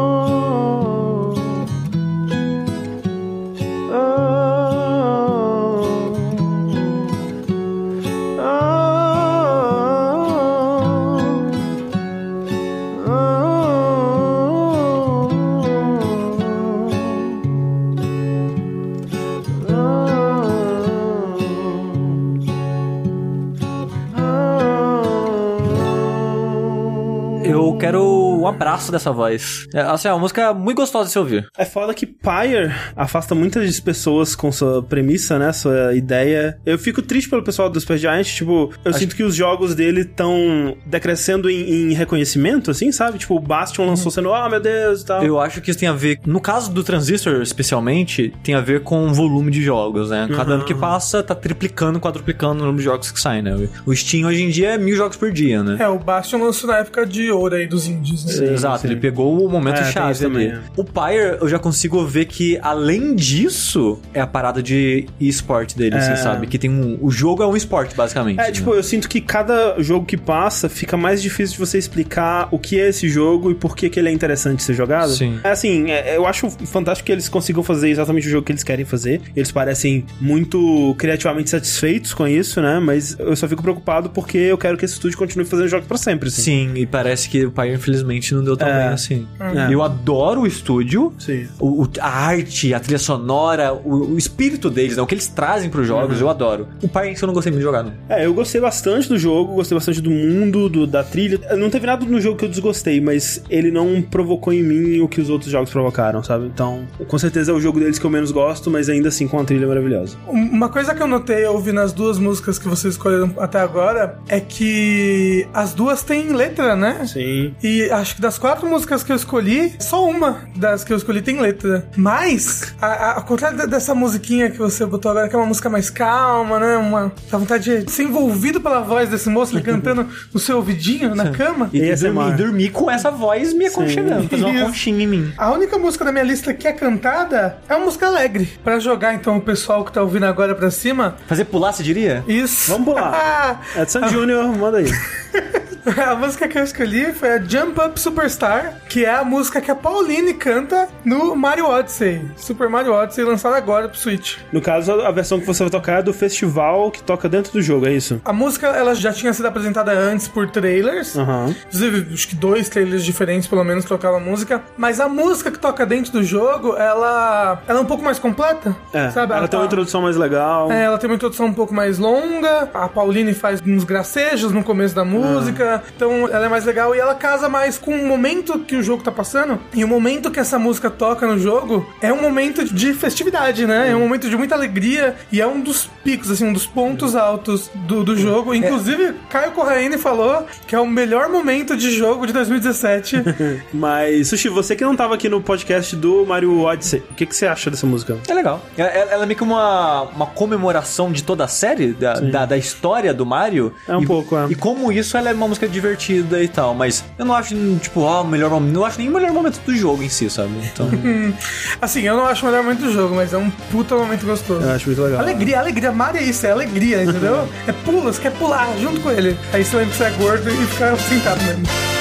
[28.57, 29.67] abraço dessa voz.
[29.73, 31.47] É, assim, é uma música muito gostosa de se ouvir.
[31.57, 35.53] É foda que Pyre afasta muitas pessoas com sua premissa, né?
[35.53, 36.59] Sua ideia.
[36.65, 40.01] Eu fico triste pelo pessoal do Super Giant, tipo, eu sinto que os jogos dele
[40.01, 43.19] estão decrescendo em, em reconhecimento, assim, sabe?
[43.19, 45.23] Tipo, o Bastion lançou sendo, oh meu Deus e tal.
[45.23, 48.81] Eu acho que isso tem a ver, no caso do Transistor especialmente, tem a ver
[48.81, 50.27] com o volume de jogos, né?
[50.35, 53.67] Cada ano que passa, tá triplicando, quadruplicando o número de jogos que saem, né?
[53.85, 55.77] O Steam hoje em dia é mil jogos por dia, né?
[55.79, 58.31] É, o Bastion lançou na época de ouro aí dos indies, né?
[58.31, 58.87] Sim, Exato, sim.
[58.87, 60.19] ele pegou o momento É, chave ali.
[60.19, 60.53] também.
[60.75, 65.95] O Pyre, eu já consigo ver que, além disso, é a parada de esporte dele,
[65.95, 66.15] assim, É.
[66.15, 66.47] sabe?
[66.47, 66.97] Que tem um.
[67.01, 68.39] O jogo é um esporte, basicamente.
[68.39, 68.51] É, né?
[68.51, 72.59] tipo, eu sinto que cada jogo que passa fica mais difícil de você explicar o
[72.59, 75.11] que é esse jogo e por que, que ele é interessante ser jogado.
[75.11, 75.39] Sim.
[75.43, 78.63] É assim, é, eu acho fantástico que eles consigam fazer exatamente o jogo que eles
[78.63, 79.21] querem fazer.
[79.35, 82.79] Eles parecem muito criativamente satisfeitos com isso, né?
[82.79, 85.97] Mas eu só fico preocupado porque eu quero que esse estúdio continue fazendo jogos pra
[85.97, 86.41] sempre, assim.
[86.41, 88.83] Sim, e parece que o Pyre, infelizmente, não deu tão É.
[88.85, 89.27] bem assim.
[89.39, 89.73] É.
[89.73, 91.47] Eu adoro o estúdio, Sim.
[91.59, 95.01] o, o- a arte, a trilha sonora, o, o espírito deles, né?
[95.03, 96.67] O que eles trazem pros jogos, eu adoro.
[96.81, 97.93] O si eu não gostei muito de jogar, não.
[98.09, 101.39] É, eu gostei bastante do jogo, gostei bastante do mundo, do- da trilha.
[101.57, 105.07] Não teve nada no jogo que eu desgostei, mas ele não provocou em mim o
[105.07, 106.45] que os outros jogos provocaram, sabe?
[106.45, 109.39] Então, com certeza é o jogo deles que eu menos gosto, mas ainda assim com
[109.39, 110.17] a trilha maravilhosa.
[110.27, 114.39] Uma coisa que eu notei ouvindo as duas músicas que vocês escolheram até agora é
[114.39, 117.05] que as duas têm letra, né?
[117.05, 117.53] Sim.
[117.63, 121.21] E acho que das quatro músicas que eu escolhi, só uma das que eu escolhi
[121.21, 121.87] tem letra.
[121.95, 125.45] Mas, a, a, ao contrário de- dessa musiquinha que você botou agora, que é uma
[125.45, 126.75] música mais calma, né?
[126.75, 131.15] Uma, dá vontade de ser envolvido pela voz desse moço, ele cantando no seu ouvidinho,
[131.15, 131.69] na cama.
[131.71, 132.11] E, ASMR.
[132.13, 134.65] dormir, dormir com essa voz me aconchegando, fazer uma Isso.
[134.65, 135.33] conchinha em mim.
[135.37, 138.59] A única música da minha lista que é cantada é uma música alegre.
[138.61, 141.15] Pra jogar, então, o pessoal que tá ouvindo agora pra cima.
[141.27, 142.25] Fazer pular, você diria?
[142.27, 142.71] Isso.
[142.71, 143.61] Vamos pular.
[143.77, 144.87] Edson Júnior, manda aí.
[146.07, 149.71] A música que eu escolhi foi a Jump Up Superstar, que é a música que
[149.71, 152.29] a Pauline canta no Mario Odyssey.
[152.35, 154.37] Super Mario Odyssey, lançado agora pro Switch.
[154.51, 157.61] No caso, a versão que você vai tocar é do festival que toca dentro do
[157.61, 158.21] jogo, é isso?
[158.25, 161.17] A música, ela já tinha sido apresentada antes por trailers.
[161.17, 161.55] Aham.
[161.67, 164.61] Inclusive, acho que dois trailers diferentes, pelo menos, tocaram a música.
[164.77, 168.75] Mas a música que toca dentro do jogo, ela, ela é um pouco mais completa.
[168.93, 169.31] É, sabe?
[169.33, 170.69] ela tem uma tá- introdução mais legal.
[170.71, 172.69] É, ela tem uma introdução um pouco mais longa.
[172.73, 175.76] A Pauline faz uns gracejos no começo da música.
[175.95, 179.03] Então ela é mais legal e ela casa mais com o momento que o jogo
[179.03, 179.59] tá passando.
[179.73, 183.91] E o momento que essa música toca no jogo é um momento de festividade, né?
[183.91, 187.15] É um momento de muita alegria e é um dos picos, assim, um dos pontos
[187.15, 188.53] altos do, do jogo.
[188.53, 193.17] Inclusive, Caio Corraine falou que é o melhor momento de jogo de 2017.
[193.73, 197.35] Mas, Sushi, você que não tava aqui no podcast do Mario Odyssey, o que, que
[197.35, 198.17] você acha dessa música?
[198.27, 198.61] É legal.
[198.77, 202.57] Ela, ela é meio que uma, uma comemoração de toda a série, da, da, da
[202.57, 203.73] história do Mario.
[203.87, 204.47] É um e, pouco, é.
[204.49, 206.73] E como isso ela é uma música divertida e tal.
[206.73, 208.73] Mas eu não acho, tipo, ó, o melhor momento.
[208.73, 210.51] Não acho nem o melhor momento do jogo em si, sabe?
[210.73, 210.89] Então.
[211.81, 214.65] assim, eu não acho o melhor momento do jogo, mas é um puta momento gostoso.
[214.65, 215.21] Eu acho muito legal.
[215.21, 215.91] Alegria, alegria.
[215.91, 217.47] Mario é isso, é alegria, entendeu?
[217.67, 219.37] é pula, você quer pular junto com ele.
[219.53, 221.96] Aí você lembra que você é gordo e fica sentado mesmo.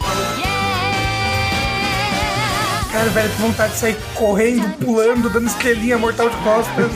[0.00, 0.56] Oh yeah.
[2.90, 6.92] Cara, velho, que vontade de sair correndo, pulando, dando estrelinha mortal de costas.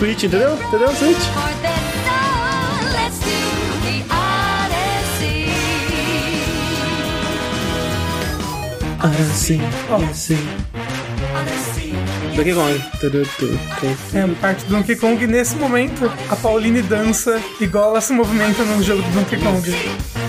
[0.00, 0.54] Switch entendeu?
[0.54, 0.88] Entendeu?
[0.96, 1.18] Switch?
[9.02, 9.60] Odyssey.
[12.34, 12.82] Donkey Kong.
[14.14, 15.26] É parte do Donkey Kong.
[15.26, 20.19] Nesse momento, a Pauline dança igual ela se movimenta no jogo do Donkey Kong.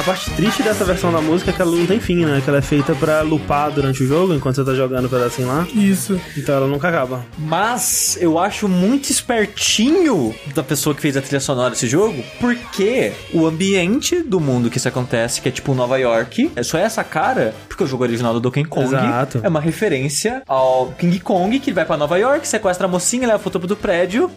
[0.00, 2.40] A parte triste dessa versão da música é que ela não tem fim, né?
[2.42, 5.46] Que ela é feita pra lupar durante o jogo, enquanto você tá jogando o pedacinho
[5.46, 5.68] lá.
[5.74, 6.18] Isso.
[6.38, 7.22] Então ela nunca acaba.
[7.36, 13.12] Mas eu acho muito espertinho da pessoa que fez a trilha sonora desse jogo, porque
[13.34, 17.04] o ambiente do mundo que isso acontece, que é tipo Nova York, é só essa
[17.04, 19.40] cara, porque o jogo original do Donkey Kong Exato.
[19.42, 23.38] é uma referência ao King Kong, que vai pra Nova York, sequestra a mocinha, leva
[23.38, 24.30] pro topo do prédio.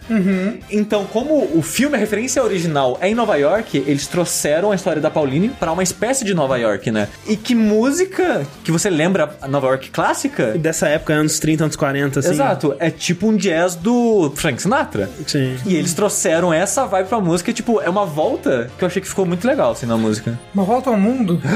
[0.69, 5.01] Então, como o filme, a referência original é em Nova York, eles trouxeram a história
[5.01, 7.07] da Pauline pra uma espécie de Nova York, né?
[7.27, 10.53] E que música que você lembra a Nova York clássica?
[10.55, 12.29] E dessa época, anos 30, anos 40, assim.
[12.31, 15.09] Exato, é tipo um jazz do Frank Sinatra.
[15.27, 15.55] Sim.
[15.65, 19.01] E eles trouxeram essa vibe pra música, e, tipo, é uma volta que eu achei
[19.01, 20.37] que ficou muito legal, assim, na música.
[20.53, 21.41] Uma volta ao mundo.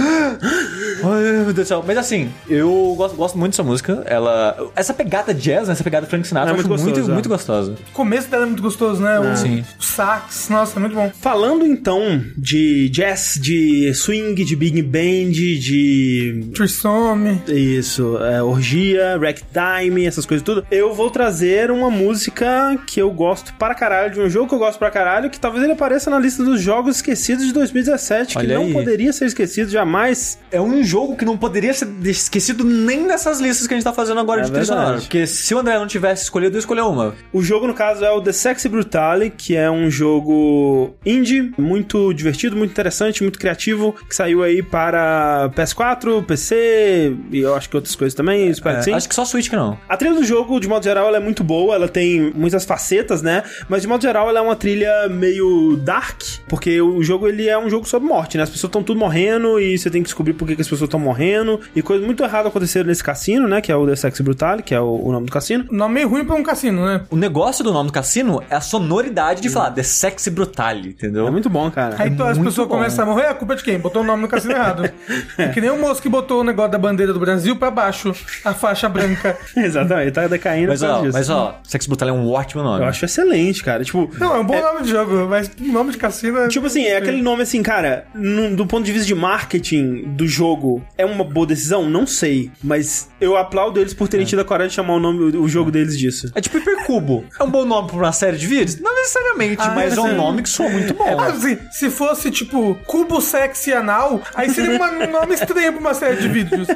[1.03, 1.83] Ai, meu Deus do céu.
[1.85, 4.03] Mas assim, eu gosto, gosto muito dessa música.
[4.05, 4.57] Ela.
[4.75, 5.73] Essa pegada jazz, né?
[5.73, 7.29] Essa pegada Frank Sinatra, É muito muito, gostoso, muito, é.
[7.29, 7.71] gostosa.
[7.89, 9.19] O começo dela é muito gostoso, né?
[9.19, 9.63] O, Sim.
[9.79, 11.11] o sax, nossa, é muito bom.
[11.21, 16.49] Falando então de jazz, de swing, de big band, de.
[16.53, 17.41] Trissome.
[17.47, 20.65] Isso, é, orgia, ragtime, essas coisas tudo.
[20.71, 24.59] Eu vou trazer uma música que eu gosto para caralho, de um jogo que eu
[24.59, 28.37] gosto para caralho, que talvez ele apareça na lista dos jogos esquecidos de 2017, que
[28.39, 28.73] Olha não aí.
[28.73, 30.39] poderia ser esquecido jamais.
[30.51, 33.93] É um jogo que não poderia ser esquecido nem nessas listas que a gente tá
[33.93, 34.97] fazendo agora É de trilha sonora.
[34.99, 37.15] Porque se o André não tivesse escolhido, eu escolhi uma.
[37.33, 42.13] O jogo, no caso, é o The Sexy Brutale, que é um jogo indie, muito
[42.13, 47.75] divertido, muito interessante, muito criativo, que saiu aí para PS4, PC e eu acho que
[47.75, 48.93] outras coisas também, espero É, que sim.
[48.93, 49.77] acho que só Switch que não.
[49.87, 53.21] A trilha do jogo, de modo geral, ela é muito boa, ela tem muitas facetas,
[53.21, 53.43] né?
[53.69, 57.57] Mas de modo geral, ela é uma trilha meio dark, porque o jogo ele é
[57.57, 58.43] um jogo sobre morte, né?
[58.43, 60.87] As pessoas estão tudo morrendo e você tem que descobrir por que, que as pessoas
[60.87, 61.59] estão morrendo.
[61.75, 63.61] E coisas muito erradas aconteceram nesse cassino, né?
[63.61, 65.65] Que é o The Sexy Brutale, que é o, o nome do cassino.
[65.71, 67.01] Nome meio ruim pra um cassino, né?
[67.09, 71.27] O negócio do nome do cassino é a sonoridade de falar The Sexy Brutale, entendeu?
[71.27, 71.95] É muito bom, cara.
[71.99, 72.75] Aí então as pessoas bom.
[72.75, 73.77] começam a morrer, a culpa é de quem?
[73.79, 74.89] Botou o nome no cassino errado.
[75.37, 78.13] É que nem o moço que botou o negócio da bandeira do Brasil pra baixo,
[78.43, 79.37] a faixa branca.
[79.55, 81.17] Exatamente, tá decaindo Mas por causa ó, disso.
[81.17, 82.83] mas ó, Sexy Brutale é um ótimo nome.
[82.83, 83.83] Eu acho excelente, cara.
[83.83, 86.47] Tipo, Não, é um bom nome de jogo, mas nome de cassino é...
[86.47, 90.27] Tipo assim, é aquele nome assim, cara, num- do ponto de vista de marketing do
[90.27, 91.89] jogo, é uma boa decisão?
[91.89, 92.51] Não sei.
[92.63, 95.69] Mas eu aplaudo eles por terem tido a coragem de chamar o nome, o jogo
[95.71, 96.31] deles disso.
[96.35, 97.23] É tipo Hipercubo.
[97.39, 98.79] É um bom nome pra uma série de vídeos?
[98.79, 101.15] Não necessariamente, Ah, mas é um nome que soa muito bom.
[101.15, 105.79] Mas, assim, se fosse, tipo, cubo sexy anal, aí seria uma- um nome estranho pra
[105.81, 106.67] uma série de vídeos.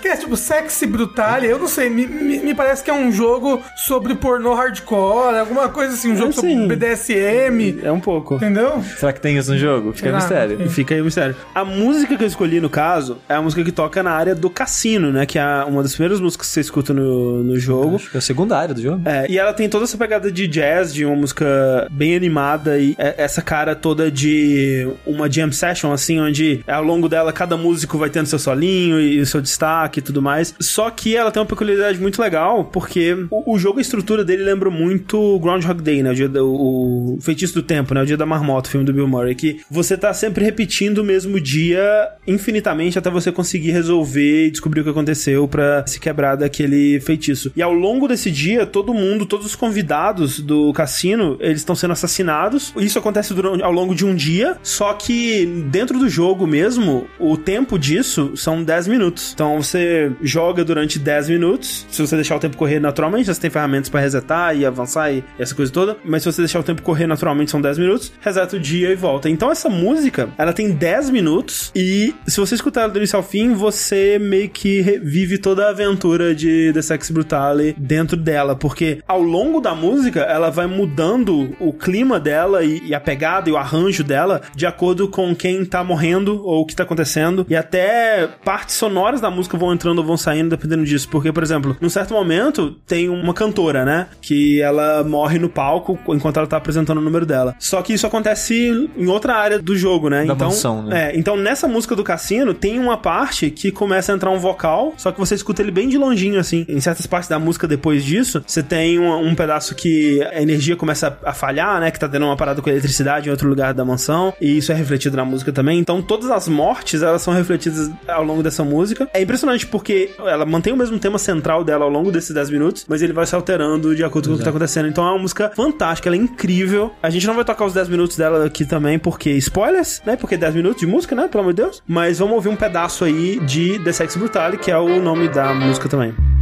[0.00, 3.10] Que é, tipo, sexy brutale, eu não sei, me, me, me parece que é um
[3.10, 6.68] jogo sobre pornô hardcore, alguma coisa assim, um jogo sobre sim.
[6.68, 8.34] BDSM, É um pouco.
[8.36, 8.82] entendeu?
[8.98, 9.92] Será que tem isso no jogo?
[9.92, 10.16] Fica Será?
[10.18, 10.70] mistério.
[10.70, 11.36] Fica aí o mistério.
[11.54, 14.48] A música que eu escolhi, no caso, é a música que toca na área do
[14.48, 15.26] cassino, né?
[15.26, 17.96] Que é uma das primeiras músicas que você escuta no, no jogo.
[17.96, 19.02] Acho que é a secundária do jogo.
[19.08, 21.44] É, e ela tem toda essa pegada de jazz, de uma música
[21.90, 27.08] bem animada e é- essa cara toda de uma jam session, assim, onde ao longo
[27.08, 30.54] dela cada músico vai tendo seu solinho e seu destaque e tudo mais.
[30.60, 34.42] Só que ela tem uma peculiaridade muito legal, porque o, o jogo, a estrutura dele
[34.44, 36.10] lembra muito Groundhog Day, né?
[36.10, 38.02] O, dia do- o Feitiço do Tempo, né?
[38.02, 41.04] O Dia da Marmota, o filme do Bill Murray, que você tá sempre repetindo o
[41.04, 41.82] mesmo dia
[42.26, 47.52] infinitamente até você conseguir resolver e descobrir o que aconteceu pra se quebrar daquele feitiço.
[47.56, 51.92] E ao longo desse dia, todo mundo, todos os convidados do cassino, eles estão sendo
[51.92, 52.72] assassinados.
[52.76, 57.36] Isso acontece durante, ao longo de um dia, só que dentro do jogo mesmo, o
[57.36, 59.32] tempo disso são 10 minutos.
[59.34, 61.86] Então você joga durante 10 minutos.
[61.90, 65.24] Se você deixar o tempo correr naturalmente, você tem ferramentas pra resetar e avançar e
[65.38, 65.96] essa coisa toda.
[66.04, 68.12] Mas se você deixar o tempo correr naturalmente, são 10 minutos.
[68.20, 69.28] Reseta o dia e volta.
[69.28, 73.22] Então essa música, ela tem 10 minutos e se você escutar ela do início ao
[73.22, 79.00] fim, você meio que revive toda a aventura de The Sex Brutale dentro dela, porque
[79.06, 83.52] ao longo da música ela vai mudando o clima dela e, e a pegada e
[83.52, 87.56] o arranjo dela de acordo com quem tá morrendo ou o que tá acontecendo e
[87.56, 91.76] até partes sonoras da música vão entrando ou vão saindo dependendo disso, porque por exemplo,
[91.80, 96.56] num certo momento tem uma cantora, né, que ela morre no palco enquanto ela tá
[96.56, 97.54] apresentando o número dela.
[97.58, 100.24] Só que isso acontece em outra área do jogo, né?
[100.24, 101.10] Da então, mansão, né?
[101.10, 104.94] é, então nessa música do cassino tem uma parte que começa a entrar um vocal,
[104.96, 106.64] só que você escuta ele bem de longinho, assim.
[106.68, 110.76] Em certas partes da música depois disso, você tem um, um pedaço que a energia
[110.76, 111.90] começa a, a falhar, né?
[111.90, 114.74] Que tá tendo uma parada com eletricidade em outro lugar da mansão, e isso é
[114.74, 115.73] refletido na música também.
[115.78, 119.08] Então todas as mortes, elas são refletidas ao longo dessa música.
[119.12, 122.86] É impressionante porque ela mantém o mesmo tema central dela ao longo desses 10 minutos,
[122.88, 124.88] mas ele vai se alterando de acordo com o que tá acontecendo.
[124.88, 126.92] Então é uma música fantástica, ela é incrível.
[127.02, 130.16] A gente não vai tocar os 10 minutos dela aqui também, porque spoilers, né?
[130.16, 131.28] Porque 10 minutos de música, né?
[131.28, 131.82] Pelo amor de Deus.
[131.86, 135.52] Mas vamos ouvir um pedaço aí de The Sex Brutale, que é o nome da
[135.54, 136.33] música também.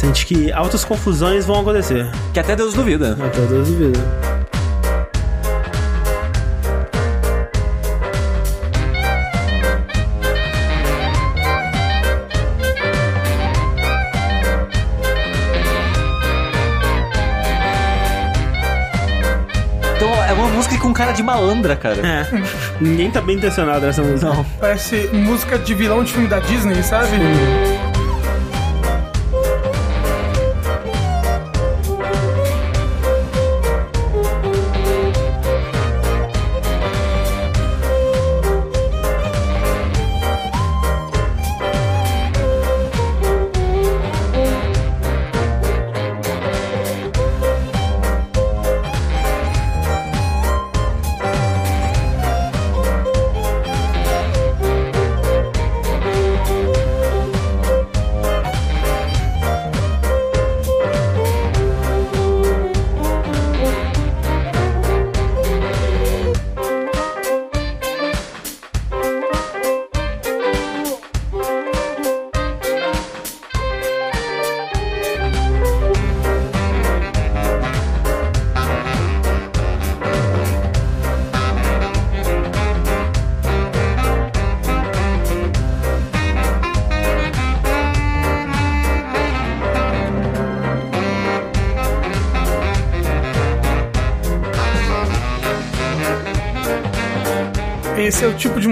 [0.00, 2.10] Sente que altas confusões vão acontecer.
[2.32, 3.18] Que até Deus duvida.
[3.22, 3.98] Até Deus duvida.
[19.96, 22.00] Então é uma música com cara de malandra, cara.
[22.00, 22.26] É.
[22.80, 24.32] Ninguém tá bem intencionado nessa música.
[24.32, 24.46] Não.
[24.58, 27.10] Parece música de vilão de filme da Disney, sabe?
[27.16, 27.79] Esse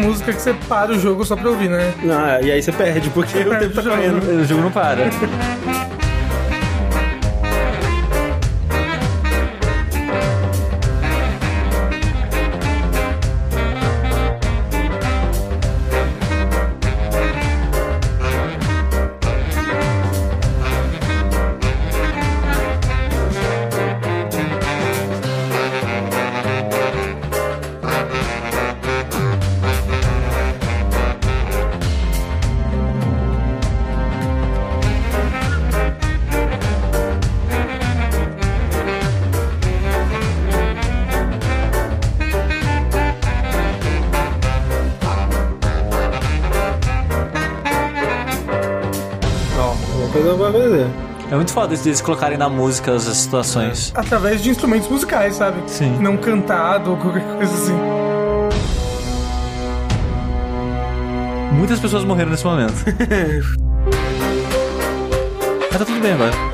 [0.08, 1.92] música que você para o jogo só pra ouvir, né?
[2.10, 4.40] Ah, e aí você perde, porque o tempo tá correndo.
[4.40, 5.08] O jogo não para.
[51.48, 53.92] muito foda isso deles colocarem na música as situações.
[53.94, 55.58] Através de instrumentos musicais, sabe?
[55.66, 55.98] Sim.
[55.98, 57.76] Não cantado ou qualquer coisa assim.
[61.52, 62.74] Muitas pessoas morreram nesse momento.
[65.70, 66.47] Mas tá tudo bem agora.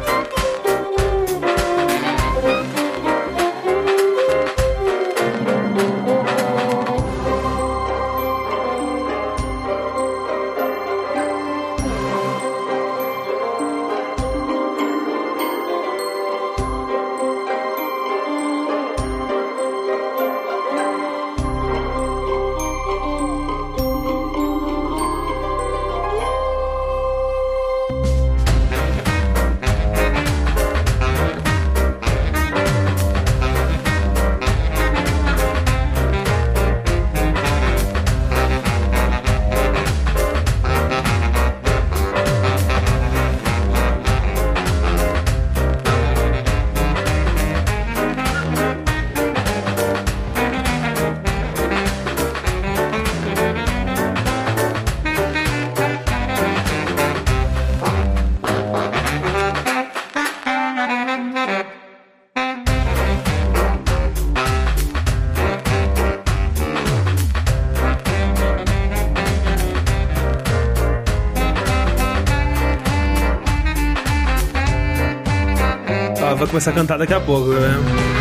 [76.55, 78.14] Começar a cantar daqui a pouco, né?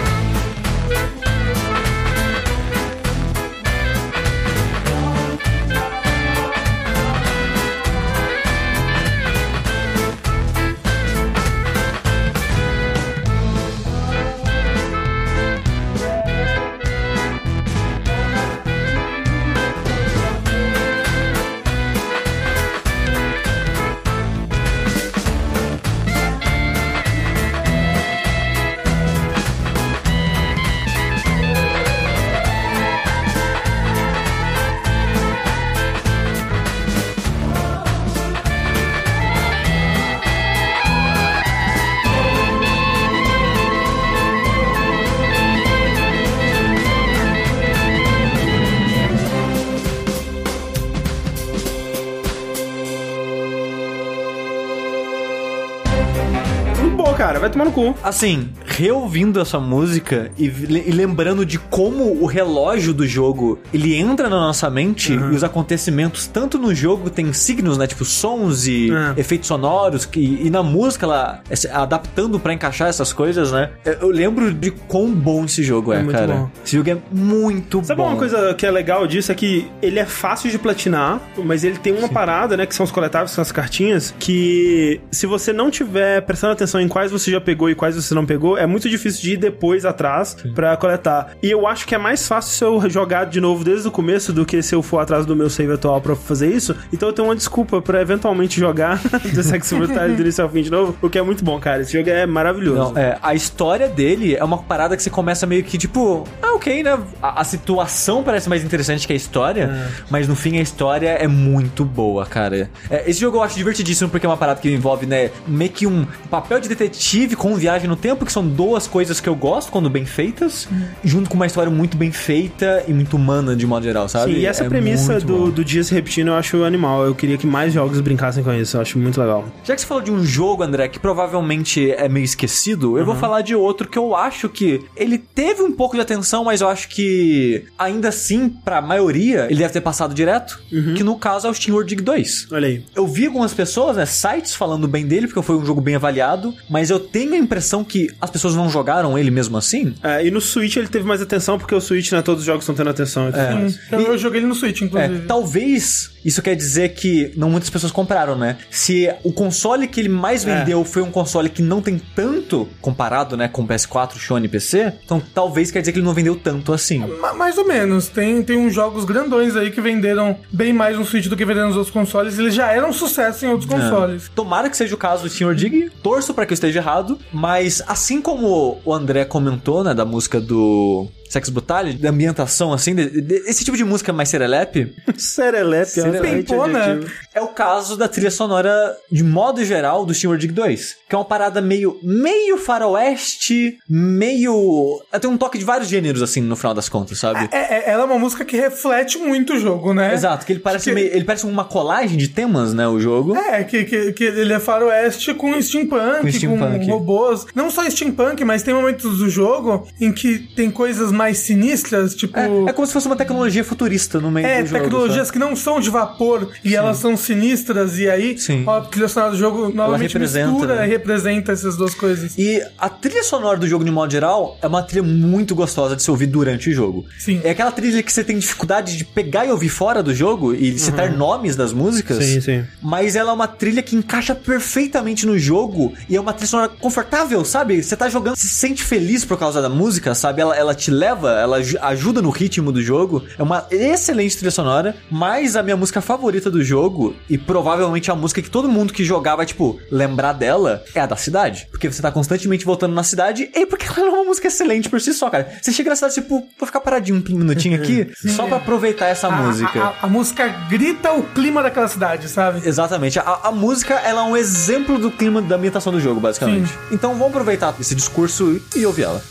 [57.64, 57.96] Tomar no cu.
[58.04, 64.30] Assim, reouvindo essa música e, e lembrando de como o relógio do jogo ele entra
[64.30, 67.88] na nossa mente e os acontecimentos, tanto no jogo tem signos, né?
[67.88, 69.20] Tipo sons e É.
[69.20, 73.70] efeitos sonoros, que, e na música ela essa- adaptando pra encaixar essas coisas, né?
[73.86, 76.34] Eu, lembro de quão bom esse jogo é, muito cara.
[76.34, 76.50] bom.
[76.66, 78.08] Esse jogo é muito Sabe bom.
[78.10, 79.32] uma coisa que é legal disso?
[79.32, 82.66] É que ele é fácil de platinar, mas ele tem uma parada, né?
[82.66, 86.80] Que são os coletáveis, que são as cartinhas, que se você não tiver prestando atenção
[86.82, 89.38] em quais você já pegou e quais você não pegou, é muito difícil de ir
[89.38, 91.36] depois atrás pra coletar.
[91.42, 94.34] E eu acho que é mais fácil se eu jogar de novo desde o começo
[94.34, 96.76] do que se eu for atrás do meu save atual pra fazer isso.
[96.92, 99.02] Então eu tenho uma desculpa pra eventualmente jogar
[99.34, 101.82] The Sex Brutality do início ao fim de novo, o que é muito bom, cara.
[101.82, 102.94] Esse jogo é maravilhoso.
[102.94, 106.56] Não, é, a história dele é uma parada que você começa meio que tipo, ah,
[106.56, 106.98] ok, né?
[107.22, 111.28] A, a situação parece mais interessante que a história, mas no fim a história é
[111.28, 112.70] muito boa, cara.
[112.90, 115.88] É, esse jogo eu acho divertidíssimo porque é uma parada que envolve, né, meio que
[115.88, 119.72] um papel de detetive com viagem no tempo, que são duas coisas que eu gosto
[119.72, 120.68] quando bem feitas,
[121.04, 124.34] junto com uma história muito bem feita e muito humana de modo geral, sabe?
[124.34, 125.50] Sim, e essa É premissa do, bom.
[125.50, 127.06] do dia se repetindo eu acho animal.
[127.06, 128.78] Eu queria que mais jogos brincassem com isso.
[128.78, 129.46] Eu acho muito legal.
[129.64, 133.16] Já que você falou de um jogo, André, que provavelmente é meio esquecido, eu vou
[133.16, 136.68] falar de outro que eu acho que ele teve um pouco de atenção, mas eu
[136.68, 140.60] acho que ainda assim, pra maioria, ele deve ter passado direto,
[140.96, 142.48] que no caso é o Steam World Dig 2.
[142.52, 142.84] Olha aí.
[142.96, 146.54] Eu vi algumas pessoas, né, sites falando bem dele, porque foi um jogo bem avaliado,
[146.70, 149.94] mas eu tenho a impressão que as pessoas não jogaram ele mesmo assim.
[150.04, 152.64] É, e no Switch ele teve mais atenção, porque o Switch, né, todos os jogos
[152.64, 153.28] estão tendo atenção.
[153.30, 153.70] É.
[153.70, 155.26] Sim, eu, eu joguei ele no Switch, É, inclusive.
[155.26, 158.58] talvez isso quer dizer que não muitas pessoas compraram, né?
[158.70, 160.60] Se o console que ele mais É.
[160.60, 164.94] vendeu foi um console que não tem tanto comparado, né, com PS4, Sony e PC,
[165.04, 167.00] então talvez quer dizer que ele não vendeu tanto assim.
[167.20, 168.08] Ma- Mais ou menos.
[168.08, 171.68] Tem, tem uns jogos grandões aí que venderam bem mais no Switch do que venderam
[171.68, 172.38] nos outros consoles.
[172.40, 173.76] Eles já eram sucesso em outros É.
[173.76, 174.30] consoles.
[174.36, 175.54] Tomara que seja o caso do Sr.
[175.56, 180.06] Dig, torço pra que eu esteja errado, mas assim como o André comentou, né, da
[180.06, 184.94] música do Sex Brutality, da ambientação assim, de- de- esse tipo de música mais serelepe,
[185.18, 186.54] Serelepe, Serelepe.
[186.72, 187.00] Né?
[187.34, 190.96] É o caso da trilha sonora, de modo geral, do Steam Dig 2.
[191.10, 195.02] Que é uma parada meio, meio faroeste, meio...
[195.20, 197.50] Tem um toque de vários gêneros, assim, no final das contas, sabe?
[197.52, 200.14] É, é- ela é uma música que reflete muito o jogo, né?
[200.14, 203.36] Exato, que ele parece, Que- meio, ele parece uma colagem de temas, né, o jogo.
[203.36, 206.86] É, que, que, que ele é faroeste com steampunk, Com com, steampunk.
[206.90, 207.46] robôs.
[207.56, 212.38] Não só steampunk, mas tem momentos do jogo em que tem coisas mais sinistras, tipo...
[212.38, 214.82] É, é como se fosse uma tecnologia futurista no meio É, do jogo.
[214.84, 215.32] tecnologias sabe?
[215.34, 218.64] que não são de vapor e elas são sinistras, e aí Sim.
[218.68, 220.86] ó, a trilha sonora do jogo novamente representa, mistura né?
[220.86, 222.34] e representa essas duas coisas.
[222.38, 226.04] E a trilha sonora do jogo, de modo geral, é uma trilha muito gostosa de
[226.04, 227.06] se ouvir durante o jogo.
[227.20, 227.40] Sim.
[227.44, 230.78] É aquela trilha que você tem dificuldade de pegar e ouvir fora do jogo e
[230.80, 232.24] citar nomes das músicas.
[232.24, 232.64] Sim, sim.
[232.82, 236.70] Mas ela é uma trilha que encaixa perfeitamente no jogo e é uma trilha sonora
[236.70, 237.82] confortável, sabe?
[237.84, 240.42] Você tá jogando, se sente feliz por causa da música, sabe?
[240.42, 243.24] Ela, ela te leva, ela aj- ajuda no ritmo do jogo.
[243.38, 248.16] É uma excelente trilha sonora, mas a minha música favorita do jogo, e provavelmente a
[248.16, 251.68] música que todo mundo que jogar vai, tipo, lembrar dela, é a da cidade.
[251.72, 255.00] Porque você tá constantemente voltando na cidade e porque ela é uma música excelente por
[255.02, 255.50] si só, cara.
[255.62, 259.28] Você chega na cidade, tipo, vou ficar paradinho um minutinho aqui, só pra aproveitar essa
[259.28, 259.80] A- música.
[259.82, 262.68] A, a- a música grita o clima daquela cidade, sabe?
[262.68, 263.20] Exatamente.
[263.20, 266.70] A, a música, ela é um exemplo do clima da ambientação do jogo, basicamente.
[266.70, 266.76] Sim.
[266.92, 269.22] Então vamos aproveitar esse discurso e ouvir ela.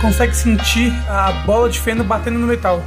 [0.00, 2.82] consegue sentir a bola de feno batendo no metal.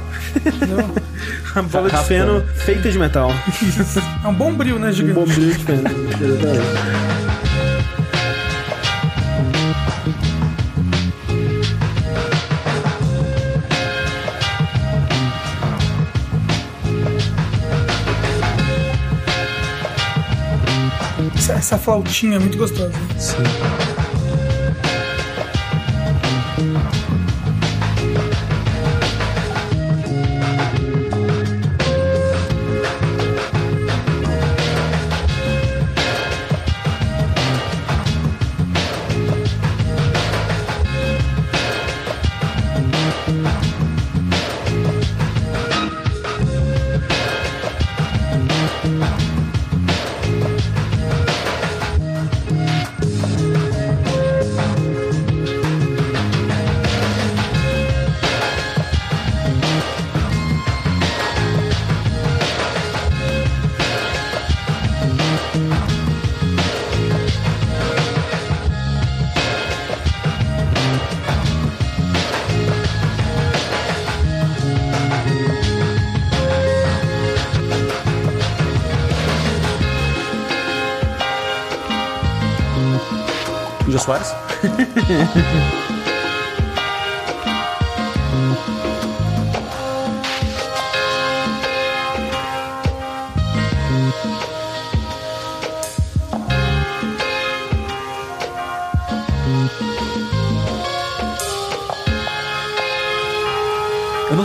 [1.54, 3.30] a bola de feno feita de metal.
[4.24, 5.18] é um bom brilho, né, gigante?
[5.18, 5.82] Um bombril de feno.
[21.62, 22.92] essa flautinha é muito gostosa.
[23.18, 23.91] Sim.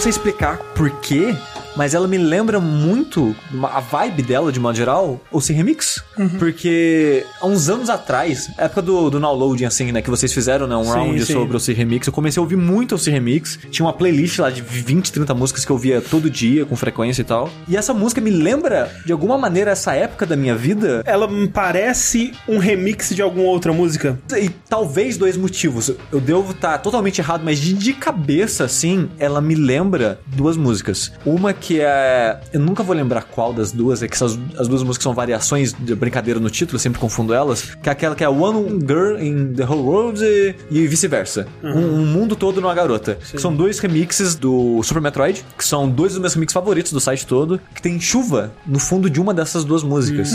[0.07, 1.35] Sei explicar porquê,
[1.75, 6.01] mas ela me lembra muito a vibe dela, de modo geral, o C Remix.
[6.39, 10.75] Porque há uns anos atrás, época do, do downloading, assim, né, que vocês fizeram, né,
[10.75, 11.33] um Sim, round sim.
[11.33, 13.59] sobre o C Remix, eu comecei a ouvir muito o C Remix.
[13.69, 17.21] Tinha uma playlist lá de 20, 30 músicas que eu via todo dia, com frequência
[17.21, 17.49] e tal.
[17.67, 21.03] E essa música me lembra, de alguma maneira, essa época da minha vida.
[21.05, 24.19] Ela me parece um remix de alguma outra música.
[24.37, 25.91] E talvez dois motivos.
[26.11, 31.11] Eu devo estar totalmente errado, mas de, de cabeça, assim, ela me lembra duas músicas.
[31.25, 32.39] Uma que é.
[32.53, 35.73] Eu nunca vou lembrar qual das duas, é que essas, as duas músicas são variações
[35.73, 37.75] de brincadeira no título, eu sempre confundo elas.
[37.81, 41.47] Que é aquela que é One Girl in the Whole World e, e vice-versa.
[41.61, 43.17] Um, um mundo todo numa garota.
[43.31, 46.99] Que são dois remixes do Super Metroid, que são dois dos meus remixes favoritos do
[46.99, 50.31] site todo, que tem chuva no fundo de uma dessas duas músicas.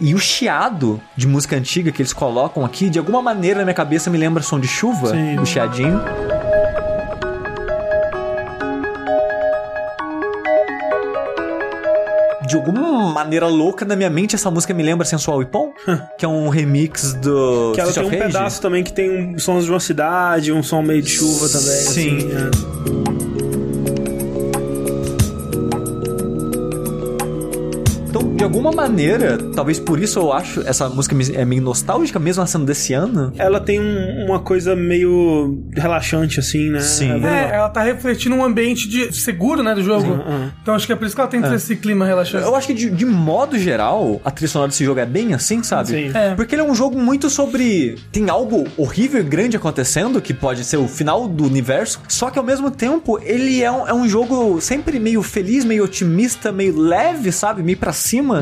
[0.00, 3.74] E o chiado de música antiga que eles colocam aqui, de alguma maneira na minha
[3.74, 5.38] cabeça me lembra som de chuva, Sim.
[5.38, 6.00] o chiadinho.
[12.46, 15.72] De alguma maneira louca na minha mente, essa música me lembra Sensual Ipon,
[16.18, 18.18] que é um remix do Que ela tem um Rage.
[18.18, 21.76] pedaço também que tem um, sons de uma cidade, um som meio de chuva também.
[21.76, 22.16] Sim.
[22.16, 22.30] assim,
[23.12, 23.15] é.
[28.46, 32.64] Alguma maneira, talvez por isso eu acho essa música é meio nostálgica, mesmo ela sendo
[32.64, 33.32] desse ano.
[33.36, 36.80] Ela tem um- uma coisa meio relaxante, assim, né?
[36.80, 37.24] Sim.
[37.24, 40.12] É É, ela tá refletindo um ambiente de seguro, né, do jogo.
[40.14, 40.52] aham.
[40.62, 42.44] Então acho que é por isso que ela tem esse clima relaxante.
[42.44, 45.62] Eu acho que de, de modo geral, a trilha sonora desse jogo é bem assim,
[45.62, 45.88] sabe?
[45.88, 46.10] Sim.
[46.14, 46.34] É.
[46.34, 47.96] Porque ele é um jogo muito sobre.
[48.12, 52.38] Tem algo horrível e grande acontecendo, que pode ser o final do universo, só que
[52.38, 56.78] ao mesmo tempo ele é um, é um jogo sempre meio feliz, meio otimista, meio
[56.78, 57.62] leve, sabe?
[57.62, 58.35] Meio pra cima,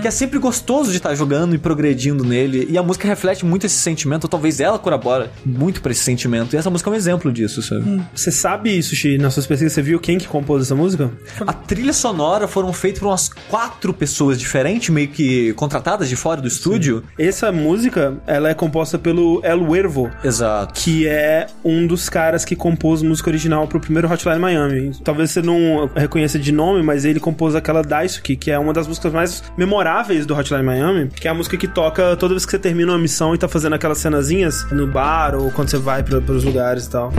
[0.00, 2.66] que é sempre gostoso de estar jogando e progredindo nele.
[2.70, 6.54] E a música reflete muito esse sentimento, ou talvez ela colabora muito pra esse sentimento.
[6.54, 8.02] E essa música é um exemplo disso, sabe?
[8.14, 11.10] Você sabe, Sushi, nas suas pesquisas, você viu quem que compôs essa música?
[11.46, 16.40] A trilha sonora foram feitas por umas quatro pessoas diferentes, meio que contratadas de fora
[16.40, 17.02] do estúdio.
[17.18, 20.74] Essa música, ela é composta pelo El Huervo, Exato.
[20.74, 24.92] que é um dos caras que compôs música original pro primeiro Hotline Miami.
[25.04, 28.86] Talvez você não reconheça de nome, mas ele compôs aquela Daisuke, que é uma das
[28.86, 32.50] músicas mais memoráveis do Hotline Miami, que é a música que toca toda vez que
[32.50, 36.02] você termina uma missão e tá fazendo aquelas cenazinhas no bar ou quando você vai
[36.02, 37.12] pra, pros lugares e tal.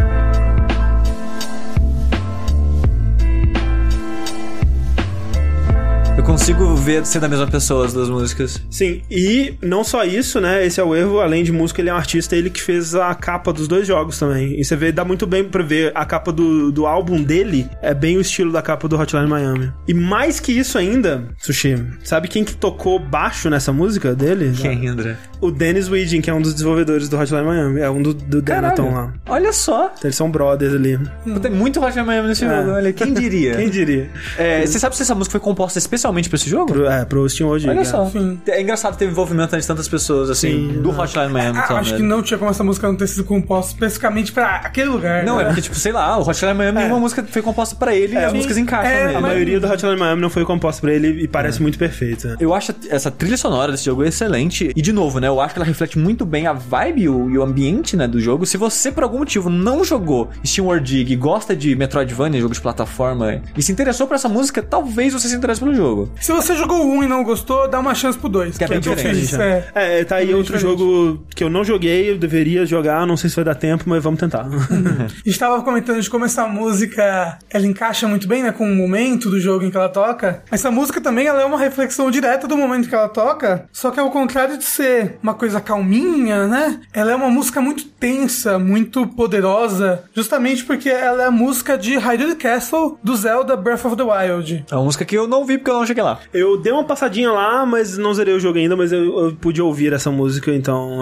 [6.44, 8.62] Consigo ver ser da mesma pessoa as duas músicas.
[8.70, 10.66] Sim, e não só isso, né?
[10.66, 13.16] Esse é o erro, além de música, ele é um artista, ele que fez a
[13.16, 14.60] capa dos dois jogos também.
[14.60, 17.94] E você vê, dá muito bem pra ver a capa do, do álbum dele, é
[17.94, 19.72] bem o estilo da capa do Hotline Miami.
[19.88, 24.52] E mais que isso ainda, Sushi, sabe quem que tocou baixo nessa música dele?
[24.58, 25.16] Quem, André?
[25.40, 28.42] O Dennis Widgen, que é um dos desenvolvedores do Hotline Miami, é um do, do
[28.42, 29.14] Denaton lá.
[29.30, 29.86] Olha só.
[29.86, 31.00] Então, Eles são brothers ali.
[31.42, 32.92] Tem muito Roger Miami nesse jogo, olha.
[32.92, 33.56] Quem diria?
[33.56, 34.10] Quem diria?
[34.38, 36.74] É, você sabe se essa música foi composta especialmente pra esse jogo?
[36.74, 37.70] Pro, é, pro Steam hoje.
[37.70, 38.06] Olha só.
[38.08, 38.42] Sim.
[38.48, 40.90] É engraçado ter envolvimento de tantas pessoas, assim, Sim, do?
[40.90, 41.60] Hotline Miami.
[41.60, 44.90] Ah, acho que não tinha como essa música não ter sido composta especificamente pra aquele
[44.90, 45.24] lugar.
[45.24, 45.50] Não, é né?
[45.50, 48.14] porque, tipo, sei lá, o Hotline Miami é uma música que foi composta pra ele
[48.14, 48.38] e as sim.
[48.38, 49.18] músicas encaixam É, nele.
[49.18, 52.36] A maioria do Hotline Miami não foi composta pra ele e parece muito perfeita.
[52.40, 54.72] Eu acho essa trilha sonora desse jogo excelente.
[54.76, 55.28] E, de novo, né?
[55.28, 58.08] Eu acho que ela reflete muito bem a vibe e o, e o ambiente, né,
[58.08, 58.46] do jogo.
[58.46, 62.54] Se você, por algum motivo, não jogou Steam World Dig e gosta de Metroidvania, jogo
[62.54, 66.10] de plataforma, e se interessou por essa música, talvez você se interesse pelo jogo.
[66.24, 68.58] Se você jogou 1 e não gostou, dá uma chance pro 2.
[68.58, 69.36] Que é bem diferente.
[69.36, 70.00] É, É.
[70.00, 70.80] é, tá aí bem outro diferente.
[70.80, 74.02] jogo que eu não joguei, eu deveria jogar, não sei se vai dar tempo, mas
[74.02, 74.48] vamos tentar.
[75.26, 79.38] Estava comentando de como essa música ela encaixa muito bem, né, com o momento do
[79.38, 80.42] jogo em que ela toca.
[80.50, 84.00] Essa música também ela é uma reflexão direta do momento que ela toca, só que
[84.00, 86.80] ao contrário de ser uma coisa calminha, né?
[86.94, 91.98] Ela é uma música muito tensa, muito poderosa, justamente porque ela é a música de
[91.98, 94.64] Hyrule Castle do Zelda Breath of the Wild.
[94.72, 96.13] É uma música que eu não vi porque eu não cheguei lá.
[96.34, 99.62] Eu dei uma passadinha lá, mas não zerei o jogo ainda, mas eu, eu pude
[99.62, 101.02] ouvir essa música, então.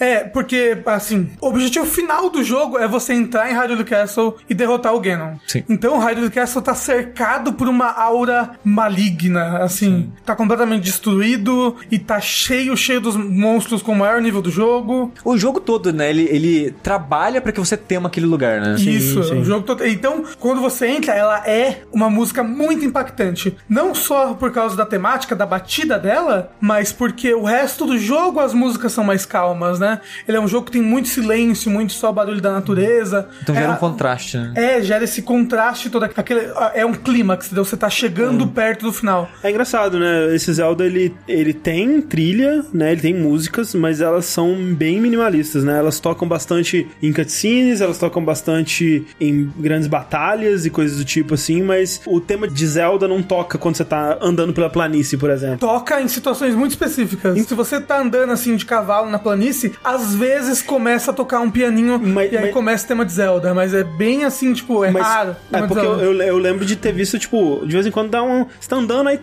[0.00, 0.08] é.
[0.08, 4.54] É, porque, assim, o objetivo final do jogo é você entrar em Hyrule Castle e
[4.54, 5.36] derrotar o Ganon.
[5.46, 5.64] Sim.
[5.68, 10.10] Então, o Hyrule Castle tá cercado por uma aura maligna, assim.
[10.24, 15.12] Tá completamente destruído e tá cheio, cheio dos monstros com o maior nível do jogo.
[15.24, 16.10] O jogo todo, né?
[16.10, 18.76] Ele, ele trabalha pra que você tema aquele lugar, né?
[18.76, 19.40] Isso, sim.
[19.40, 19.86] o jogo todo.
[19.86, 23.56] Então, quando você entra, ela é uma música muito impactante.
[23.68, 28.40] Não só por causa da temática, da batida dela, mas porque o resto do jogo
[28.40, 30.00] as músicas são mais calmas, né?
[30.26, 33.28] Ele é um jogo que tem muito silêncio, muito só barulho da natureza.
[33.42, 34.52] Então gera é, um contraste, né?
[34.56, 37.64] É, gera esse contraste todo aquele é um clímax, entendeu?
[37.64, 39.28] Você tá chegando perto do final.
[39.42, 40.34] É engraçado, né?
[40.34, 42.92] Esse Zelda, ele, ele tem trilha, né?
[42.92, 45.78] Ele tem músicas, mas elas são bem minimalistas, né?
[45.78, 51.34] Elas tocam bastante em cutscenes, elas tocam bastante em grandes batalhas e coisas do tipo
[51.34, 55.30] assim, mas o tema de Zelda não toca quando você tá andando pela planície, por
[55.30, 55.58] exemplo.
[55.58, 57.38] Toca em situações muito específicas.
[57.46, 61.50] Se você tá andando assim de cavalo na planície, às vezes começa a tocar um
[61.50, 64.84] pianinho Mas- e aí mas- começa o tema de Zelda, mas é bem assim, tipo,
[64.84, 65.36] é Mas, raro.
[65.52, 68.22] é porque eu, eu, eu lembro de ter visto, tipo, de vez em quando dá
[68.22, 68.46] um.
[68.60, 69.18] Você tá andando, aí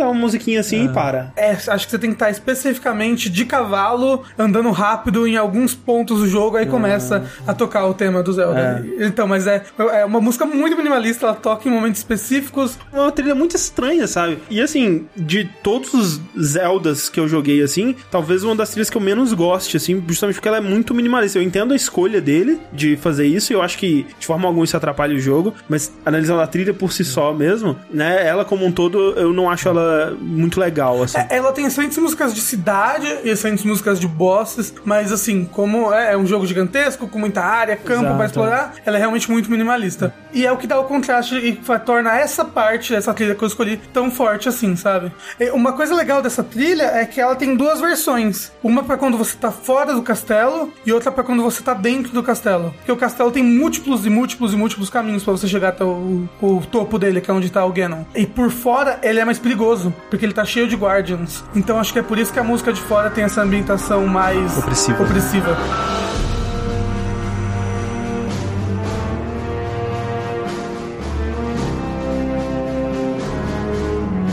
[0.00, 1.32] dá uma musiquinha assim e para.
[1.36, 6.20] É, acho que você tem que estar especificamente de cavalo, andando rápido em alguns pontos
[6.20, 8.84] do jogo, aí começa a tocar o tema do Zelda.
[8.98, 12.78] Então, mas é, é uma música muito minimalista, ela toca em momentos específicos.
[12.92, 14.38] É uma trilha muito estranha, sabe?
[14.50, 18.96] E assim, de todos os Zeldas que eu joguei, assim, talvez uma das trilhas que
[18.96, 21.38] eu menos goste, assim, justamente porque ela é muito minimalista.
[21.38, 24.64] Eu entendo a escolha dele de fazer isso, e eu acho que de forma alguma
[24.64, 28.26] isso atrapalha o jogo, mas analisando a trilha por si só mesmo, né?
[28.26, 29.89] Ela como um todo, eu não acho ela
[30.20, 31.18] muito legal, assim.
[31.18, 35.92] É, Ela tem excelentes músicas de cidade e excelentes músicas de bosses, mas assim, como
[35.92, 39.50] é, é um jogo gigantesco, com muita área, campo pra explorar, ela é realmente muito
[39.50, 40.14] minimalista.
[40.32, 41.52] E é o que dá o contraste e
[41.84, 45.12] torna essa parte, essa trilha que eu escolhi, tão forte assim, sabe?
[45.38, 48.52] E uma coisa legal dessa trilha é que ela tem duas versões.
[48.62, 52.12] Uma pra quando você tá fora do castelo e outra pra quando você tá dentro
[52.12, 52.72] do castelo.
[52.78, 56.28] Porque o castelo tem múltiplos e múltiplos e múltiplos caminhos pra você chegar até o,
[56.40, 58.04] o topo dele, que é onde tá o Ganon.
[58.14, 59.79] E por fora ele é mais perigoso,
[60.10, 61.44] porque ele tá cheio de Guardians.
[61.54, 64.58] Então acho que é por isso que a música de fora tem essa ambientação mais
[64.58, 65.02] Opressiva.
[65.02, 65.56] opressiva.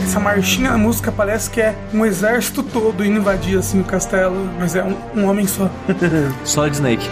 [0.02, 4.48] Essa marchinha na música parece que é um exército todo indo invadir assim o castelo,
[4.58, 5.70] mas é um, um homem só.
[6.44, 7.08] Solid Snake.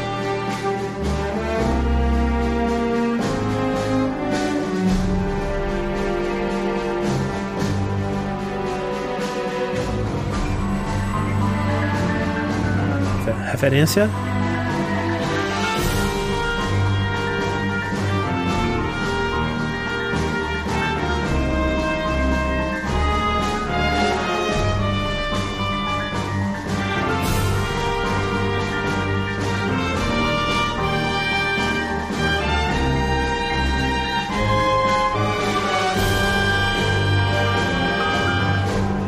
[13.57, 14.11] Referência.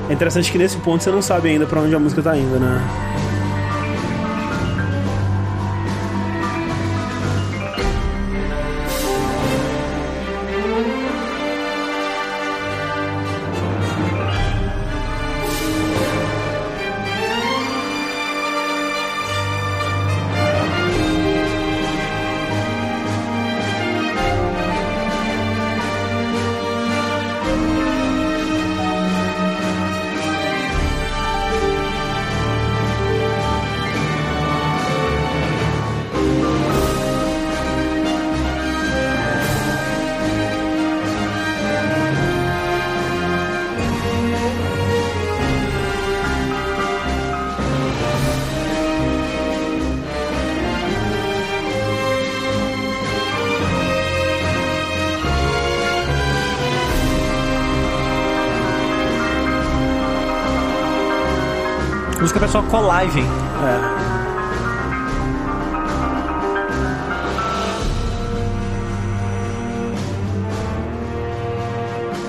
[0.08, 2.58] É interessante que nesse ponto você não sabe ainda pra onde a música tá indo,
[2.58, 3.17] né?
[62.28, 63.26] Música pessoal Collage, hein?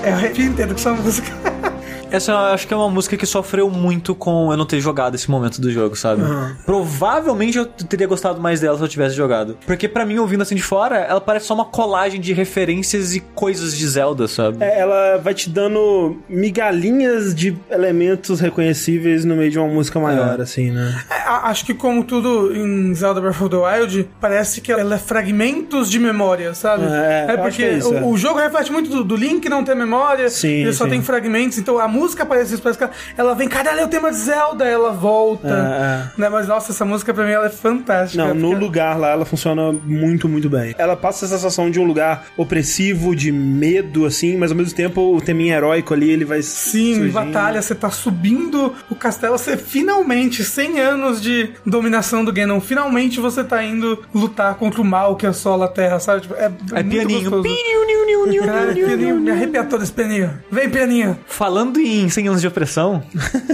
[0.02, 0.08] É.
[0.08, 1.39] É o arrepio inteiro com essa música.
[2.10, 5.14] Essa eu acho que é uma música que sofreu muito com eu não ter jogado
[5.14, 6.22] esse momento do jogo, sabe?
[6.64, 9.56] Provavelmente eu teria gostado mais dela se eu tivesse jogado.
[9.66, 13.20] Porque pra mim, ouvindo assim de fora, ela parece só uma colagem de referências e
[13.20, 14.62] coisas de Zelda, sabe?
[14.62, 20.40] É, ela vai te dando migalhinhas de elementos reconhecíveis no meio de uma música maior,
[20.40, 21.02] assim, né?
[21.10, 24.98] É, acho que como tudo em Zelda Breath of the Wild, parece que ela é
[24.98, 26.84] fragmentos de memória, sabe?
[26.84, 28.02] É, acho porque que é isso, o, é.
[28.02, 30.90] o jogo reflete muito do, do Link não ter memória, Sim, ele só sim.
[30.90, 33.88] tem fragmentos, então a música parece isso, parece que ela, ela vem, caralho, é o
[33.88, 35.48] tema de Zelda, ela volta.
[36.16, 36.28] É, Né?
[36.28, 38.22] Mas nossa, essa música pra mim ela é fantástica.
[38.24, 40.74] Não, no porque- lugar lá ela funciona muito, muito bem.
[40.78, 45.16] Ela passa a sensação de um lugar opressivo, de medo, assim, mas ao mesmo tempo
[45.16, 46.42] o teminha heróico ali, ele vai.
[46.42, 47.12] Sim, surgindo.
[47.12, 53.20] batalha, você tá subindo o castelo, você finalmente, 100 anos de dominação do Ganon, finalmente
[53.20, 56.22] você tá indo lutar contra o mal que assola a Terra, sabe?
[56.22, 57.30] Tipo, é, É muito pianinho.
[57.30, 57.54] gostoso.
[58.74, 60.30] Pianinho, me arrepia todo esse pianinho.
[60.50, 61.18] Vem, pianinho.
[61.26, 63.02] Falando em 100 anos de opressão,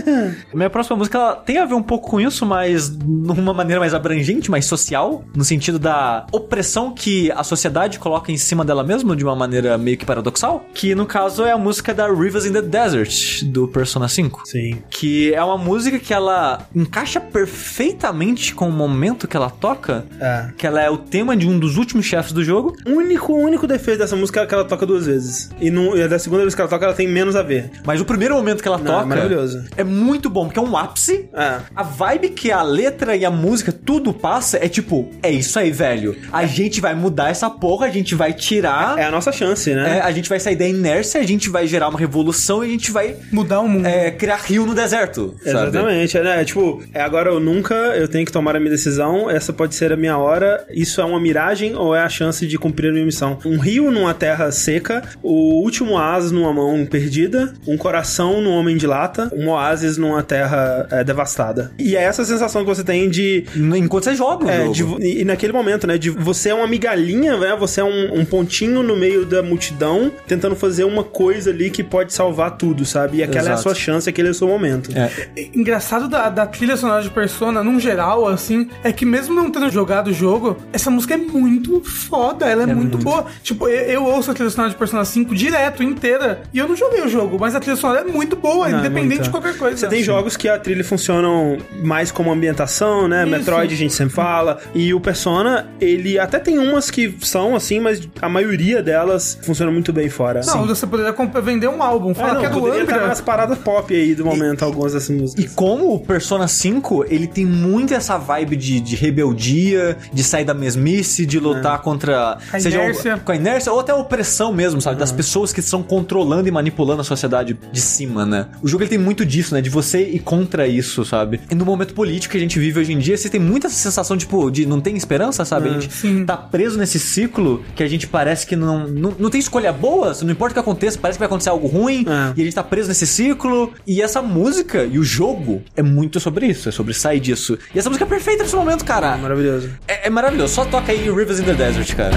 [0.55, 3.95] minha próxima música ela tem a ver um pouco com isso, mas numa maneira mais
[3.95, 9.14] abrangente, mais social, no sentido da opressão que a sociedade coloca em cima dela mesma
[9.16, 12.53] de uma maneira meio que paradoxal, que no caso é a música da Rivers in
[12.53, 14.43] the Desert do Persona 5.
[14.47, 14.78] Sim.
[14.91, 20.49] Que é uma música que ela encaixa perfeitamente com o momento que ela toca, É.
[20.57, 23.66] que ela é o tema de um dos últimos chefes do jogo, O único, único
[23.66, 25.51] defeito dessa música é que ela toca duas vezes.
[25.61, 27.70] E, no, e da segunda vez que ela toca, ela tem menos a ver.
[27.84, 29.64] mas o primeiro momento que ela Não, toca é maravilhoso.
[29.77, 31.61] é muito bom, porque é um ápice É.
[31.74, 35.70] A vibe que a letra e a música tudo passa é tipo, é isso aí,
[35.70, 36.16] velho.
[36.33, 38.99] A gente vai mudar essa porra, a gente vai tirar.
[38.99, 40.01] É a nossa chance, é, né?
[40.03, 42.91] a gente vai sair da inércia, a gente vai gerar uma revolução e a gente
[42.91, 43.87] vai Mudar o mundo.
[43.87, 45.35] é, criar rio no deserto.
[45.45, 45.51] sabe?
[45.68, 46.45] Exatamente, é, né?
[46.45, 49.93] Tipo, é agora ou nunca, eu tenho que tomar a minha decisão, essa pode ser
[49.93, 53.05] a minha hora, isso é uma miragem ou é a chance de cumprir a minha
[53.05, 53.39] missão?
[53.45, 58.76] Um rio numa terra seca, o último oásis numa mão perdida, um coração num homem
[58.76, 61.72] de lata, um oásis numa terra é, devastada.
[61.78, 63.44] E é essa sensação que você tem de
[63.76, 64.98] Enquanto você joga o É, jogo.
[65.00, 65.98] de e naquele momento, né?
[65.98, 67.56] De você é uma migalhinha, né?
[67.58, 71.82] Você é um, um pontinho no meio da multidão, tentando fazer uma coisa ali que
[71.82, 73.18] pode salvar tudo, sabe?
[73.18, 73.62] E aquela é a Exato.
[73.62, 74.90] sua chance, aquele é o seu momento.
[74.96, 75.10] É.
[75.54, 79.70] Engraçado da, da trilha sonora de Persona, num geral, assim, é que mesmo não tendo
[79.70, 83.26] jogado o jogo, essa música é muito foda, ela é, muito, boa.
[83.42, 86.76] Tipo, eu, eu ouço a trilha sonora de Persona 5 direto, inteira, e eu não
[86.76, 89.22] joguei o jogo, mas a trilha sonora é muito boa, Não, é independente muito.
[89.24, 89.76] de qualquer coisa.
[89.76, 93.22] Você tem jogos que a trilha funcionam mais como ambientação, né?
[93.22, 93.30] Isso.
[93.30, 94.59] Metroid a gente sempre fala.
[94.74, 99.70] E o Persona, ele até tem umas que são assim, mas a maioria delas funciona
[99.72, 100.40] muito bem fora.
[100.46, 103.07] Não, você poderia vender um álbum, É, fala não, que é do Angra.
[103.07, 105.44] nas paradas pop aí do momento, algumas dessas músicas.
[105.44, 110.44] E como o Persona 5, ele tem muito essa vibe de, de rebeldia, de sair
[110.44, 112.38] da mesmice, de lutar contra...
[112.52, 113.20] A seja o- inércia.
[113.24, 114.98] com a inércia, ou até a opressão mesmo, sabe?
[114.98, 118.47] Das pessoas que estão controlando e manipulando a sociedade de cima, né?
[118.62, 119.61] O jogo ele tem muito disso, né?
[119.61, 121.40] De você ir contra isso, sabe?
[121.51, 124.16] E no momento político que a gente vive hoje em dia, você tem muita sensação,
[124.16, 125.68] tipo, de não tem esperança, sabe?
[125.68, 126.24] a gente sim.
[126.24, 130.12] tá preso nesse ciclo que a gente parece que não, não, não tem escolha boa,
[130.22, 132.32] não importa o que aconteça, parece que vai acontecer algo ruim, É.
[132.36, 133.72] e a gente tá preso nesse ciclo.
[133.86, 137.59] E essa música e o jogo é muito sobre isso, é sobre sair disso.
[137.74, 139.16] E essa música é perfeita nesse momento, cara.
[139.16, 139.70] Maravilhoso.
[139.88, 140.55] É, é maravilhoso.
[140.55, 142.16] Só toca aí Rivers in the Desert, cara.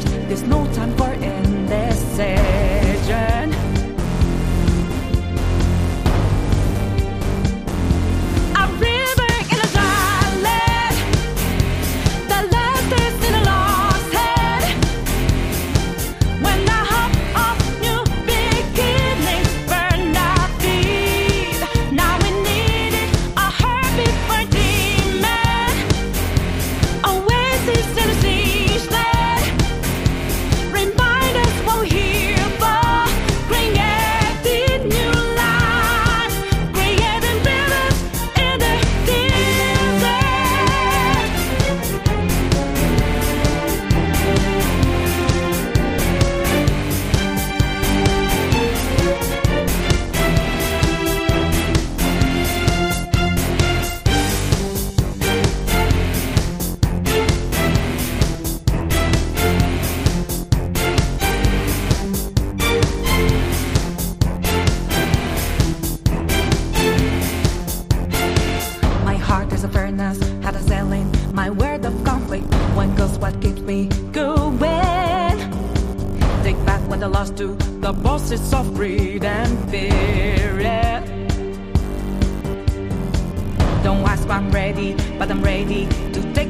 [0.00, 0.26] stars.
[0.28, 0.64] There's no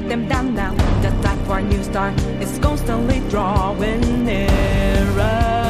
[0.08, 0.74] them down now.
[1.02, 5.63] The time for a new start is constantly drawing nearer.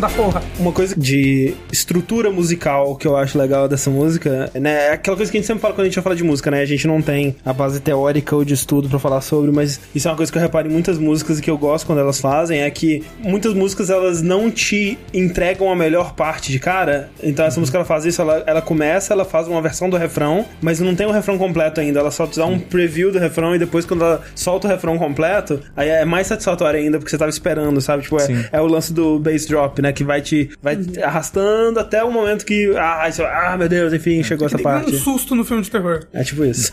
[0.00, 0.45] Da porra.
[0.66, 4.88] Uma coisa de estrutura musical que eu acho legal dessa música, né?
[4.88, 6.50] É aquela coisa que a gente sempre fala quando a gente vai falar de música,
[6.50, 6.60] né?
[6.60, 10.08] A gente não tem a base teórica ou de estudo pra falar sobre, mas isso
[10.08, 12.18] é uma coisa que eu reparo em muitas músicas e que eu gosto quando elas
[12.18, 17.10] fazem, é que muitas músicas elas não te entregam a melhor parte de cara.
[17.22, 20.44] Então essa música ela faz isso, ela, ela começa, ela faz uma versão do refrão,
[20.60, 22.00] mas não tem o refrão completo ainda.
[22.00, 24.98] Ela só te dá um preview do refrão e depois quando ela solta o refrão
[24.98, 28.02] completo, aí é mais satisfatório ainda porque você tava esperando, sabe?
[28.02, 29.92] Tipo, é, é o lance do bass drop, né?
[29.92, 33.92] Que vai te vai te arrastando até o momento que ah, isso, ah, meu Deus,
[33.92, 34.94] enfim, chegou essa parte.
[34.94, 36.04] um susto no filme de terror.
[36.12, 36.72] É tipo isso.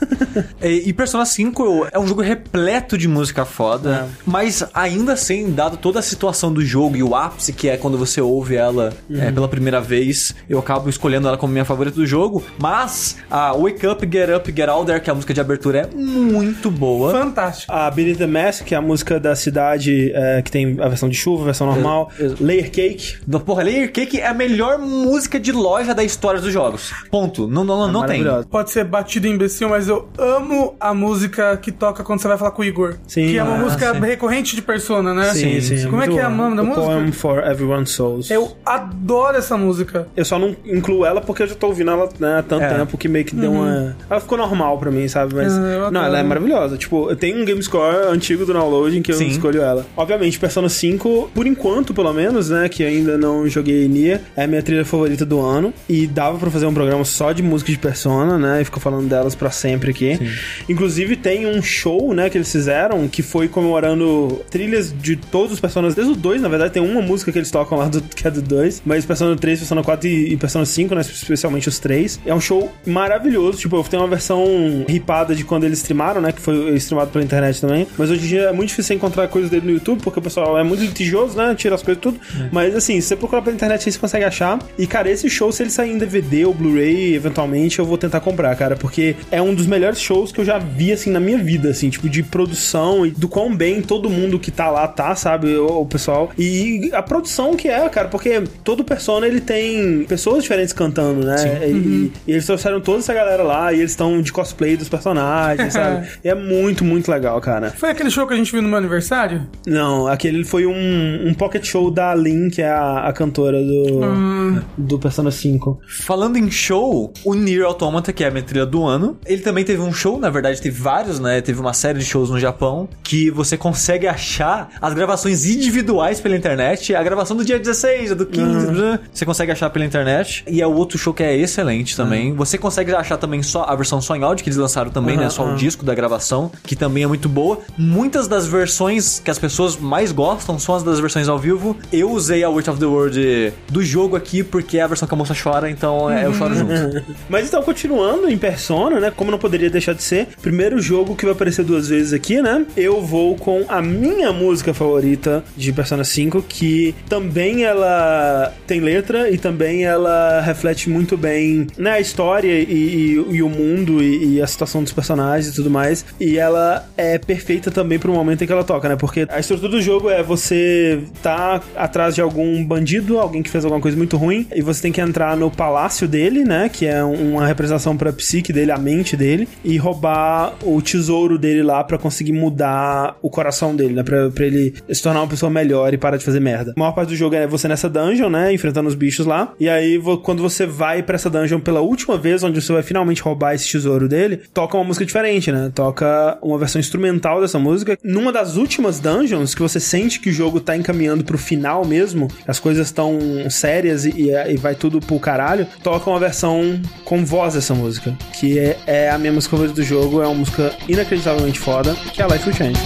[0.61, 5.77] E, e Persona 5 é um jogo repleto de música foda, mas ainda assim, dado
[5.77, 9.31] toda a situação do jogo e o ápice que é quando você ouve ela é,
[9.31, 12.43] pela primeira vez, eu acabo escolhendo ela como minha favorita do jogo.
[12.59, 15.89] Mas a Wake Up, Get Up, Get Out There, que é a música de abertura,
[15.91, 17.11] é muito boa.
[17.11, 17.71] Fantástico.
[17.71, 21.09] A Beneath the Mask, que é a música da cidade é, que tem a versão
[21.09, 22.11] de chuva, a versão normal.
[22.39, 23.17] Layer Cake.
[23.45, 26.91] Porra, Layer Cake é a melhor música de loja da história dos jogos.
[27.09, 27.47] Ponto.
[27.47, 28.19] Não, não, não tem.
[28.21, 28.47] maravilhosa.
[28.49, 32.51] Pode ser batido imbecil, mas eu amo a música que toca quando você vai falar
[32.51, 32.95] com o Igor.
[33.07, 33.27] Sim.
[33.27, 33.99] Que é uma Ah, música sim.
[33.99, 35.33] recorrente de Persona, né?
[35.33, 35.89] Sim, sim.
[35.89, 36.35] Como é que é o bom.
[36.37, 36.85] nome da música?
[36.85, 38.29] Poem for Everyone's Souls.
[38.29, 40.07] Eu adoro essa música.
[40.15, 42.73] Eu só não incluo ela porque eu já tô ouvindo ela né, há tanto É.
[42.77, 43.95] tempo que meio que deu uma.
[44.09, 45.35] Ela ficou normal pra mim, sabe?
[45.35, 45.53] Mas.
[45.53, 46.77] Ah, não, ela é maravilhosa.
[46.77, 49.27] Tipo, eu tenho um game score antigo do downloading que eu Sim.
[49.27, 49.85] escolho ela.
[49.95, 52.67] Obviamente, Persona 5, por enquanto, pelo menos, né?
[52.69, 55.73] Que ainda não joguei Nier, é a minha trilha favorita do ano.
[55.87, 58.61] E dava pra fazer um programa só de música de Persona, né?
[58.61, 60.19] E ficou falando delas pra sempre aqui.
[60.67, 65.59] Inclusive, tem um show, né, que eles fizeram que foi comemorando trilhas de todos os
[65.63, 68.27] Personas, desde o 2, na verdade, tem uma música que eles tocam lá do, que
[68.27, 71.79] é do 2, mas Persona 3, Persona 4 e, e Persona 5, né, especialmente os
[71.79, 72.19] três.
[72.25, 74.45] É um show maravilhoso, tipo, eu tenho uma versão
[74.87, 78.27] ripada de quando eles streamaram, né, que foi streamado pela internet também, mas hoje em
[78.27, 81.37] dia é muito difícil encontrar coisas dele no YouTube, porque o pessoal é muito litigioso,
[81.37, 82.19] né, tira as coisas tudo,
[82.51, 85.51] mas assim, se você procurar pela internet aí você consegue achar, e cara, esse show,
[85.51, 89.41] se ele sair em DVD ou Blu-ray, eventualmente, eu vou tentar comprar, cara, porque é
[89.41, 92.23] um dos melhores shows que eu já vi, assim, na minha vida, assim, tipo, de
[92.23, 96.89] produção e do quão bem todo mundo que tá lá tá, sabe, o, pessoal, e
[96.93, 102.11] a produção que é, cara, porque todo Persona, ele tem pessoas diferentes cantando, né, e,
[102.27, 106.07] e eles trouxeram toda essa galera lá, e eles estão de cosplay dos personagens, sabe,
[106.23, 107.71] e é muito, muito legal, cara.
[107.71, 109.47] Foi aquele show que a gente viu no meu aniversário?
[109.65, 114.61] Não, aquele foi um, um pocket show da Lin, que é a, a cantora do,
[114.77, 115.79] do Persona 5.
[115.87, 119.65] Falando em show, o Nier Automata, que é a minha trilha do ano, ele também
[119.65, 121.41] teve um show, na verdade teve vários, né?
[121.41, 126.37] Teve uma série de shows no Japão, que você consegue achar as gravações individuais pela
[126.37, 130.43] internet, a gravação do dia 16, a do 15, blá, você consegue achar pela internet,
[130.47, 132.33] e é o outro show que é excelente também.
[132.33, 135.29] Você consegue achar também só a versão só em áudio, que eles lançaram também, né?
[135.29, 137.59] Só o disco da gravação, que também é muito boa.
[137.77, 141.75] Muitas das versões que as pessoas mais gostam são as das versões ao vivo.
[141.91, 143.22] Eu usei a Weight of the World
[143.69, 146.53] do jogo aqui, porque é a versão que a moça chora, então é, eu choro
[146.55, 147.03] junto.
[147.29, 149.11] Mas então, continuando em Persona, né?
[149.15, 152.65] Como não poderia deixar de ser, primeiro jogo que vai aparecer duas vezes aqui, né?
[152.75, 159.29] Eu vou com a minha música favorita de Persona 5, que também ela tem letra
[159.29, 164.35] e também ela reflete muito bem né, a história e, e- e o mundo e,
[164.35, 166.05] e a situação dos personagens e tudo mais.
[166.19, 168.95] E ela é perfeita também pro momento em que ela toca, né?
[168.95, 173.63] Porque a estrutura do jogo é você tá atrás de algum bandido, alguém que fez
[173.63, 176.69] alguma coisa muito ruim, e você tem que entrar no palácio dele, né?
[176.69, 181.63] Que é uma representação pra psique dele, a mente dele, e roubar o tesouro dele
[181.63, 184.03] lá pra conseguir mudar o coração dele, né?
[184.03, 186.73] Pra, pra ele se tornar uma pessoa melhor e parar de fazer merda.
[186.75, 188.53] A maior parte do jogo é você nessa dungeon, né?
[188.53, 189.53] Enfrentando os bichos lá.
[189.59, 193.21] E aí, quando você vai pra essa dungeon pela última vez, onde você vai finalmente
[193.21, 195.71] roubar esse tesouro dele, toca uma música diferente, né?
[195.73, 197.97] Toca uma versão instrumental dessa música.
[198.03, 202.27] Numa das últimas dungeons, que você sente que o jogo tá encaminhando pro final mesmo,
[202.47, 203.02] as coisas estão
[203.49, 208.57] sérias e, e- vai tudo pro caralho, toca uma versão com voz dessa música, que
[208.59, 212.25] é, é a minha música favorita do jogo, é uma música inacreditavelmente foda, que é
[212.25, 212.79] a Life Will Change.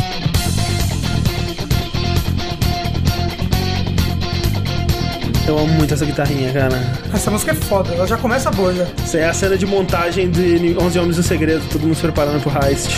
[5.48, 6.76] Eu amo muito essa guitarrinha, cara.
[7.14, 8.86] Essa música é foda, ela já começa boa já.
[9.02, 12.42] Essa é a cena de montagem de 11 Homens no Segredo, todo mundo se preparando
[12.42, 12.92] pro heist.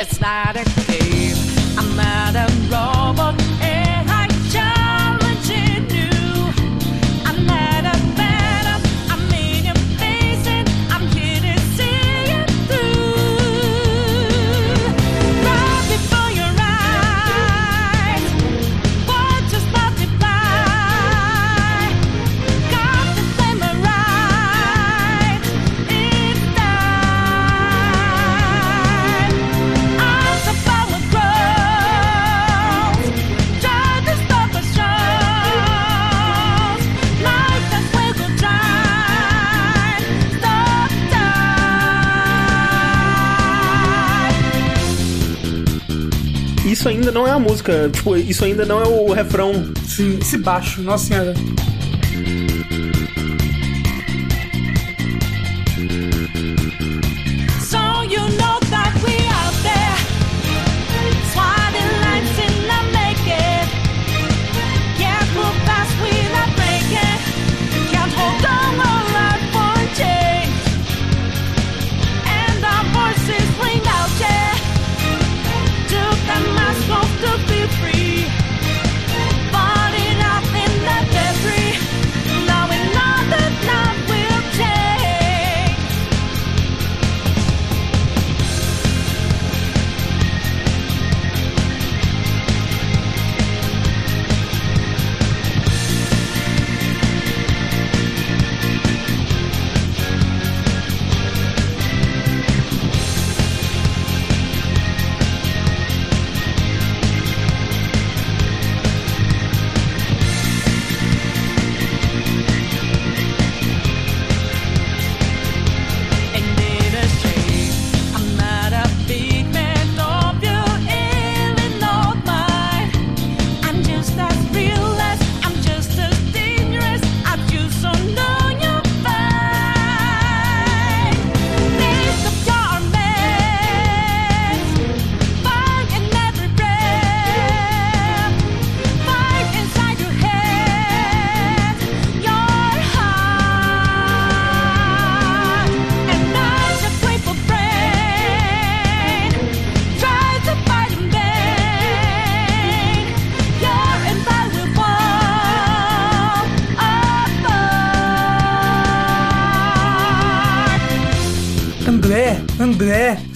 [0.00, 1.38] It's not a game.
[1.78, 3.36] I'm not a robot,
[46.80, 49.52] Isso ainda não é a música, tipo, isso ainda não é o refrão.
[49.86, 51.34] Sim, esse baixo, nossa senhora.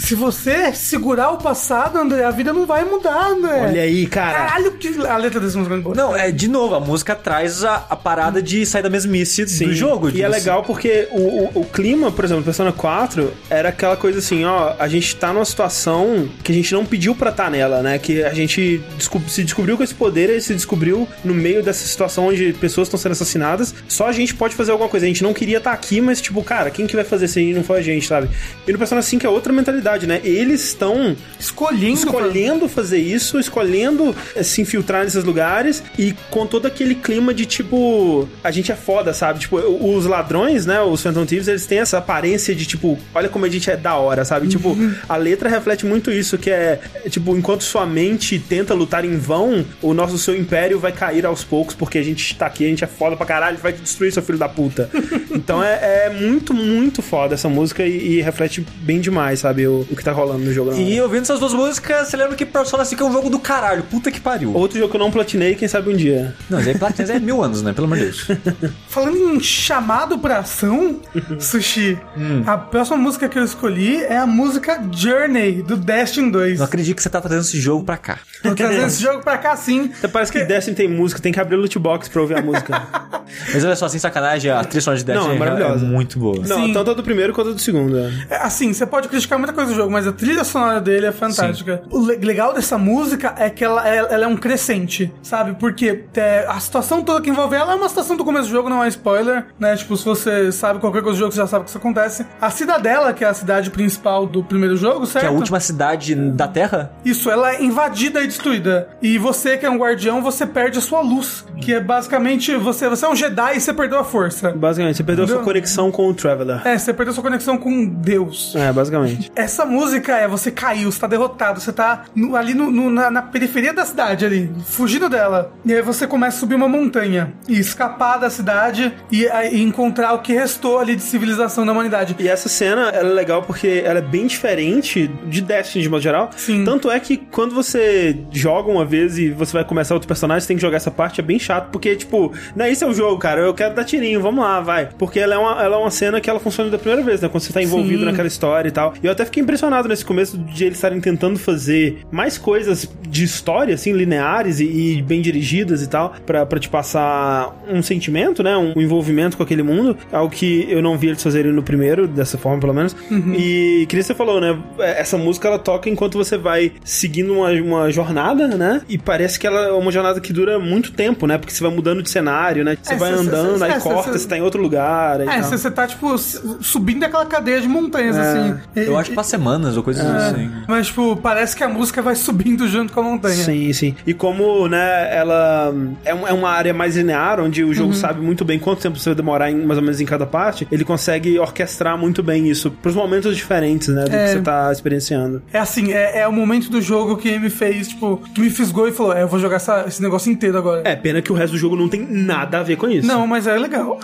[0.05, 3.67] Se você segurar o passado, André, a vida não vai mudar, André.
[3.69, 4.47] Olha aí, cara.
[4.47, 5.95] Caralho, que a letra desse música é boa.
[5.95, 9.73] Não, é de novo, a música traz a, a parada de sair da mesmice do
[9.75, 10.11] jogo.
[10.11, 11.21] E é você- legal porque o,
[11.59, 15.33] o, o clima, por exemplo, Persona 4 era aquela coisa assim, ó, a gente tá
[15.33, 17.99] numa situação que a gente não pediu pra estar nela, né?
[17.99, 21.87] Que a gente descob- se descobriu com esse poder, e se descobriu no meio dessa
[21.87, 23.75] situação onde pessoas estão sendo assassinadas.
[23.89, 25.07] Só a gente pode fazer alguma coisa.
[25.07, 27.65] A gente não queria estar aqui, mas tipo, cara, quem que vai fazer aí não
[27.65, 28.29] foi a gente, sabe?
[28.67, 30.21] E no Persona 5 é outra mentalidade, né?
[30.25, 31.95] Eles estão Escolhendo.
[31.95, 37.47] escolhendo fazer isso, escolhendo eh, se infiltrar nesses lugares e com todo aquele clima de
[37.47, 39.41] tipo, a gente é foda, sabe?
[39.41, 43.45] Tipo, os ladrões, né, os Phantom Thieves, eles têm essa aparência de tipo, olha como
[43.45, 44.49] a gente é da hora, sabe?
[44.49, 44.77] Tipo,
[45.09, 49.17] a letra reflete muito isso, que é, é, tipo, enquanto sua mente tenta lutar em
[49.17, 52.69] vão, o nosso seu império vai cair aos poucos porque a gente tá aqui, a
[52.69, 54.91] gente é foda pra caralho, vai destruir seu filho da puta.
[55.31, 59.67] então é, é muito, muito foda essa música e, e reflete bem demais, sabe?
[59.67, 60.73] O, o que tá rolando no jogo.
[60.75, 63.83] E ouvindo essas duas músicas, você lembra que Persona 5 é um jogo do caralho.
[63.85, 64.53] Puta que pariu.
[64.55, 66.35] Outro jogo que eu não platinei, quem sabe um dia.
[66.49, 67.73] Não, mas aí Platinum é mil anos, né?
[67.73, 68.27] Pelo amor de Deus.
[68.89, 71.01] Falando em chamado pra ação,
[71.39, 71.99] Sushi,
[72.47, 76.59] a próxima música que eu escolhi é a música Journey, do Destiny 2.
[76.59, 78.19] Não acredito que você tá trazendo esse jogo pra cá.
[78.43, 79.91] Tô trazendo esse jogo pra cá sim.
[79.99, 82.43] Até parece que Destiny tem música, tem que abrir o loot box pra ouvir a
[82.43, 82.83] música.
[83.53, 85.85] Mas olha só, sem sacanagem, a trilha sonora de Destiny Não, é maravilhosa.
[85.85, 86.37] é muito boa.
[86.47, 86.73] Não, Sim.
[86.73, 87.99] tanto a do primeiro quanto a do segundo.
[87.99, 88.13] é.
[88.31, 91.13] É, Assim, você pode criticar muita coisa do jogo, mas a trilha sonora dele é
[91.13, 91.83] fantástica.
[91.91, 95.55] O le- legal dessa música é que ela, é- ela é um crescente, sabe?
[95.59, 98.69] Porque é, a situação toda que envolve ela é uma situação do começo do jogo,
[98.69, 99.77] não é spoiler, né?
[99.77, 102.25] Tipo, se você sabe qualquer coisa do jogo, você já sabe que isso acontece.
[102.41, 105.25] A Cidadela, que é a cidade principal do primeiro jogo, certo?
[105.25, 106.93] Que é a última cidade da Terra?
[107.05, 108.89] Isso, ela é invadida e destruída.
[109.03, 111.45] E você, que é um guardião, você perde a sua luz.
[111.61, 114.51] Que é basicamente, você, você é um Jedi e você perdeu a força.
[114.53, 115.53] Basicamente, você perdeu a sua Entendeu?
[115.53, 116.61] conexão com o Traveler.
[116.67, 118.55] É, você perdeu sua conexão com Deus.
[118.57, 119.33] É, basicamente.
[119.35, 123.11] Essa música é você caiu, você tá derrotado, você tá no- ali no- no- na,
[123.11, 125.53] na periferia da cidade, ali, fugindo dela.
[125.65, 130.13] E aí você começa a subir uma montanha e escapar da cidade e, aí encontrar
[130.15, 132.15] o que restou ali de civilização da humanidade.
[132.19, 136.03] E essa cena, ela é legal porque ela é bem diferente de Destiny de modo
[136.03, 136.31] geral.
[136.37, 136.65] Sim.
[136.65, 140.49] Tanto é que quando você joga uma vez e você vai começar outro personagem, você
[140.49, 143.19] tem que jogar essa parte, é bem chato, porque, tipo, não, isso é o jogo,
[143.19, 144.89] cara, eu quero dar tirinho, vamos lá, vai.
[144.99, 147.29] Porque ela é uma, ela é uma cena que ela funciona da primeira vez, né?
[147.29, 148.05] Quando você tá envolvido Sim.
[148.07, 148.95] naquela história e tal.
[149.03, 149.54] E eu até fiquei impressionado
[149.89, 154.65] nesse começo de eles estarem tentando fazer mais coisas de história, assim, lineares e,
[154.99, 158.57] e bem dirigidas e tal, pra, pra te passar um sentimento, né?
[158.57, 159.97] Um, envolvimento com aquele mundo.
[160.13, 162.95] Algo que eu não vi eles fazerem no primeiro, dessa forma, pelo menos.
[163.37, 164.59] E que nem você falou, né?
[164.79, 168.83] Essa música ela toca enquanto você vai seguindo uma, uma jornada, né?
[168.89, 171.39] E parece que ela é uma jornada que dura muito tempo, né?
[171.39, 172.77] Porque você vai mudando de cenário, né?
[172.83, 174.61] Você É, vai cê- andando, cê- aí é, cê- corta, cê- você tá em outro
[174.63, 175.21] lugar.
[175.21, 178.55] É, você tá, tipo, subindo aquela cadeia de montanhas, assim.
[178.77, 180.51] Eu acho que pra semanas ou coisas assim.
[180.67, 183.35] Mas, tipo, parece que a música vai subindo junto com a montanha.
[183.35, 183.95] Sim, sim.
[184.07, 185.73] E como, né, ela
[186.05, 187.75] é, um- é uma área mais linear, onde o Uhum.
[187.75, 190.27] jogo sabe muito bem quanto tempo você vai demorar em, mais ou menos em cada
[190.27, 194.25] parte, ele consegue orquestrar muito bem isso pros momentos diferentes, né, do É.
[194.27, 195.43] que você tá experienciando.
[195.53, 198.89] É assim, é, é o momento do jogo que me fez, tipo, que me fisgou
[198.89, 200.83] e falou: é, eu vou jogar essa- esse negócio inteiro agora.
[200.85, 203.07] É, pena que o resto do jogo não tem nada a ver com isso.
[203.07, 203.99] Não, mas é legal.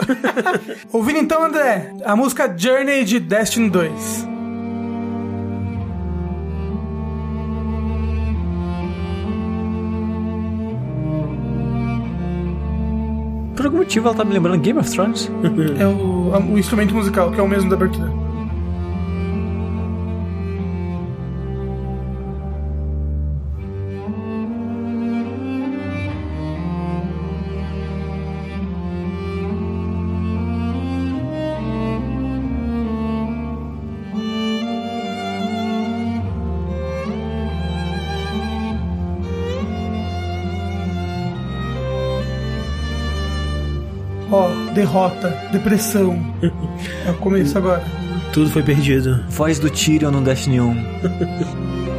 [0.93, 4.27] Ouvindo então, André, a música Journey de Destiny 2.
[13.71, 15.31] Algum motivo ela tá me lembrando Game of Thrones.
[15.79, 18.30] É o, o instrumento musical, que é o mesmo da abertura.
[44.81, 46.19] Derrota, depressão.
[47.07, 47.85] É o começo agora.
[48.33, 49.23] Tudo foi perdido.
[49.29, 51.90] Voz do Tyrion no Destiny 1.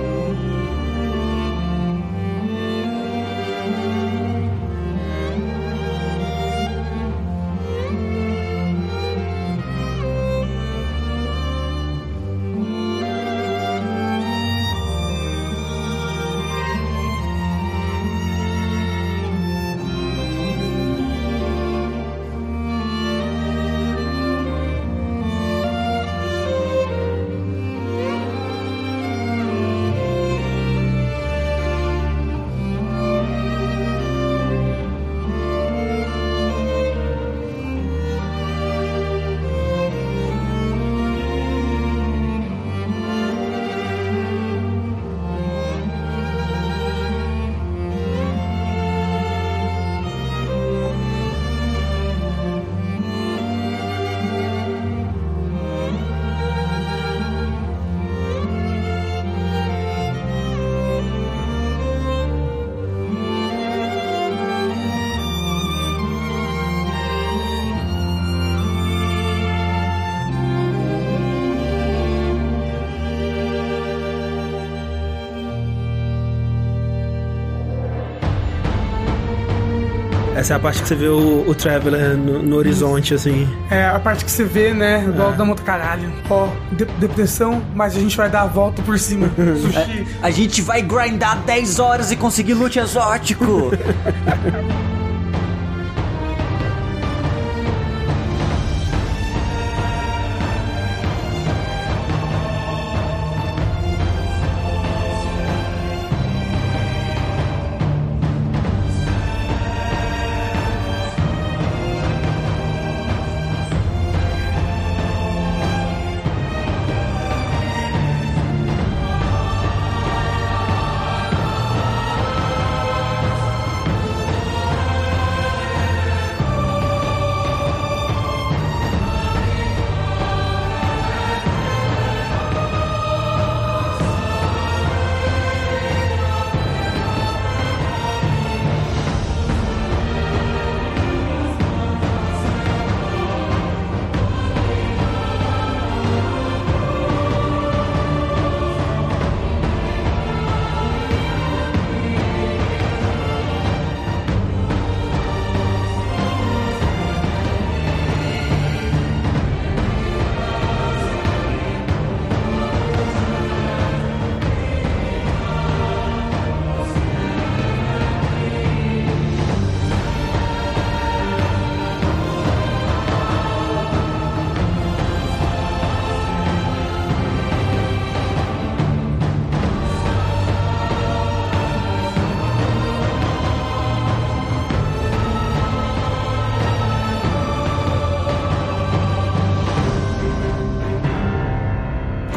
[80.41, 83.47] Essa é a parte que você vê o, o Traveler no, no horizonte, assim.
[83.69, 84.97] É a parte que você vê, né?
[85.15, 86.11] Do alto da moto, caralho.
[86.27, 89.29] Ó, de- depressão, mas a gente vai dar a volta por cima.
[89.37, 90.07] Sushi.
[90.19, 93.69] A gente vai grindar 10 horas e conseguir loot exótico.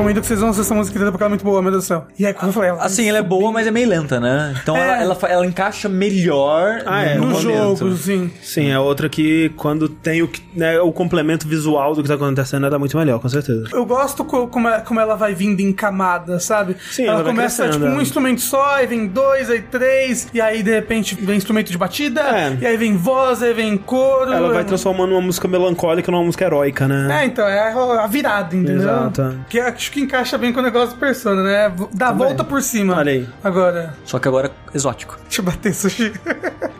[0.05, 1.87] Recomendo que vocês vão essa música inteira porque ela é muito boa, meu Deus do
[1.87, 2.07] céu.
[2.19, 4.55] E aí, como eu falei, ela Assim, ela é boa, mas é meio lenta, né?
[4.63, 4.81] Então É.
[5.03, 8.31] ela, ela, ela encaixa melhor Ah, é, no no jogo, sim.
[8.43, 12.15] Sim, é outra que quando tem o, que- né, o complemento visual do que tá
[12.15, 13.65] acontecendo, ela é muito melhor, com certeza.
[13.73, 16.77] Eu gosto co- como, é- como ela vai vindo em camadas, sabe?
[16.91, 18.03] Sim, ela, ela começa tipo um é.
[18.03, 22.21] instrumento só, aí vem dois, aí três, e aí de repente vem instrumento de batida,
[22.21, 22.59] É.
[22.61, 24.31] e aí vem voz, aí vem coro.
[24.33, 27.23] Ela vai é- transformando uma música melancólica numa música heróica, né?
[27.23, 28.77] É, então, é a virada, entendeu?
[28.83, 29.41] Exato.
[29.49, 31.73] Que acho que encaixa bem com o negócio do Persona, né?
[31.95, 32.27] Dá a Também.
[32.29, 32.97] volta por cima.
[32.97, 33.27] Olha aí.
[33.43, 35.17] Agora, Só que agora exótico.
[35.23, 36.13] deixa eu bater sushi.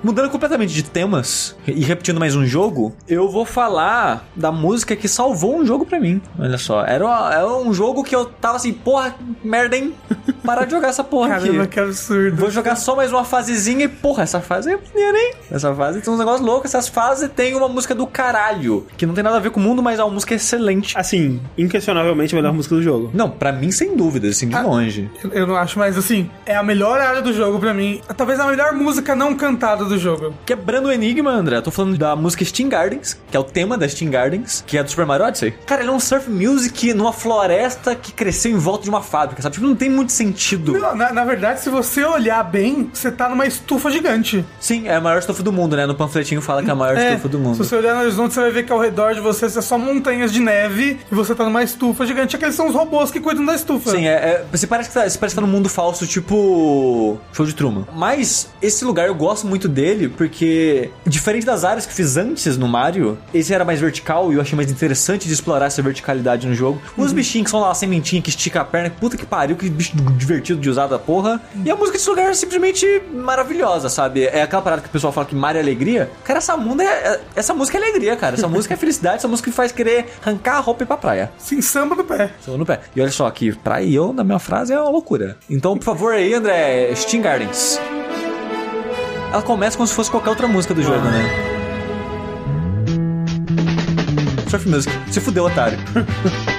[0.05, 5.09] Mudando completamente de temas e repetindo mais um jogo, eu vou falar da música que
[5.09, 6.21] salvou um jogo pra mim.
[6.39, 9.95] Olha só, era, uma- era um jogo que eu tava assim, porra, merda, hein?
[10.45, 11.73] Parar de jogar essa porra Caramba, aqui.
[11.75, 12.37] que absurdo.
[12.37, 15.35] Vou jogar só mais uma fasezinha e, porra, essa fase é maneira, hein?
[15.51, 16.71] Essa fase tem uns negócios loucos.
[16.75, 19.63] Essas fases tem uma música do caralho, que não tem nada a ver com o
[19.63, 20.97] mundo, mas é uma música excelente.
[20.99, 23.11] Assim, inquestionavelmente a melhor música do jogo.
[23.15, 25.11] Não, pra mim, sem dúvida, assim, de longe.
[25.33, 28.01] Eu- não acho, mas assim, é a melhor área do jogo pra mim.
[28.17, 30.35] Talvez a melhor música não cantada do jogo.
[30.45, 32.69] Quebrando o enigma, André, eu tô falando da música Steam
[33.05, 35.53] Gardens, que é o tema da Steam Gardens, que é do Super Mario Odyssey.
[35.67, 39.43] Cara, ele é um surf music numa floresta que cresceu em volta de uma fábrica,
[39.43, 39.55] sabe?
[39.55, 40.73] Tipo, não tem muito sentido.
[40.73, 44.45] Não, na, na verdade, se você olhar bem, você tá numa estufa gigante.
[44.59, 45.87] Sim, é a maior estufa do mundo, né?
[45.87, 47.57] No panfletinho fala que é a maior É, estufa do mundo.
[47.57, 49.77] Se você olhar no horizonte, você vai ver que ao redor de você é só
[49.77, 52.37] montanhas de neve e você tá numa estufa gigante.
[52.37, 53.91] Aqueles são os robôs que cuidam da estufa.
[53.91, 57.19] Sim, é, é- você, parece que tá, você parece que tá num mundo falso, tipo.
[57.33, 57.85] Show de Truman.
[57.95, 62.69] Mas esse lugar eu gosto muito dele porque, diferente das áreas que fiz antes no
[62.69, 62.94] Mario,
[63.33, 66.81] esse era mais vertical e eu achei mais interessante de explorar essa verticalidade no jogo.
[66.97, 69.69] Os bichinhos que são lá, a sementinha que estica a perna, puta que pariu, que
[69.69, 71.41] bicho divertido de usar da porra.
[71.65, 74.25] E a música desse lugar é simplesmente maravilhosa, sabe?
[74.25, 76.11] É aquela parada que o pessoal fala que Mario é alegria.
[76.25, 78.35] Cara, essa, mundo é, é- essa música é alegria, cara.
[78.37, 80.97] Essa música é felicidade, essa música que faz querer arrancar a roupa e ir pra
[80.97, 81.33] praia.
[81.39, 82.31] Sim, samba do pé.
[82.45, 82.81] Tô no pé.
[82.95, 85.37] E olha só, que pra eu, na minha frase, é uma loucura.
[85.49, 87.79] Então, por favor aí, André, Steam Gardens.
[89.33, 91.54] Ela começa como se fosse qualquer outra música do jogo, né?
[94.55, 94.93] Surf Music.
[95.11, 95.79] Se fudeu, otário.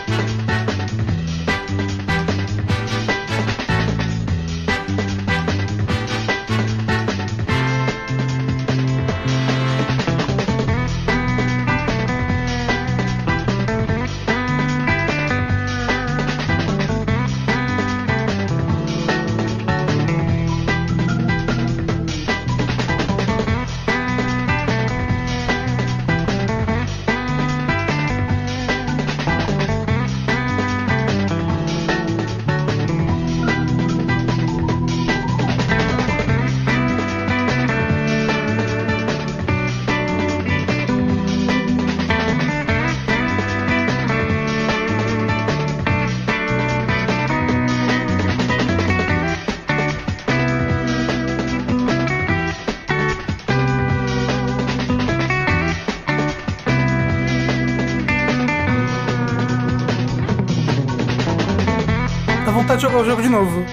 [63.25, 63.65] de novo.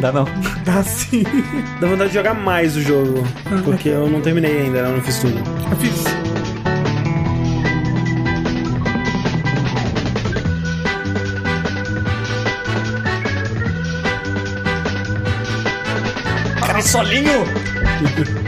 [0.00, 0.24] Dá não.
[0.64, 1.24] Dá sim.
[1.80, 3.26] Dá vontade de jogar mais o jogo.
[3.64, 5.38] Porque eu não terminei ainda, eu não fiz tudo.
[5.70, 6.04] Eu fiz.
[16.60, 17.44] Cara, é solinho!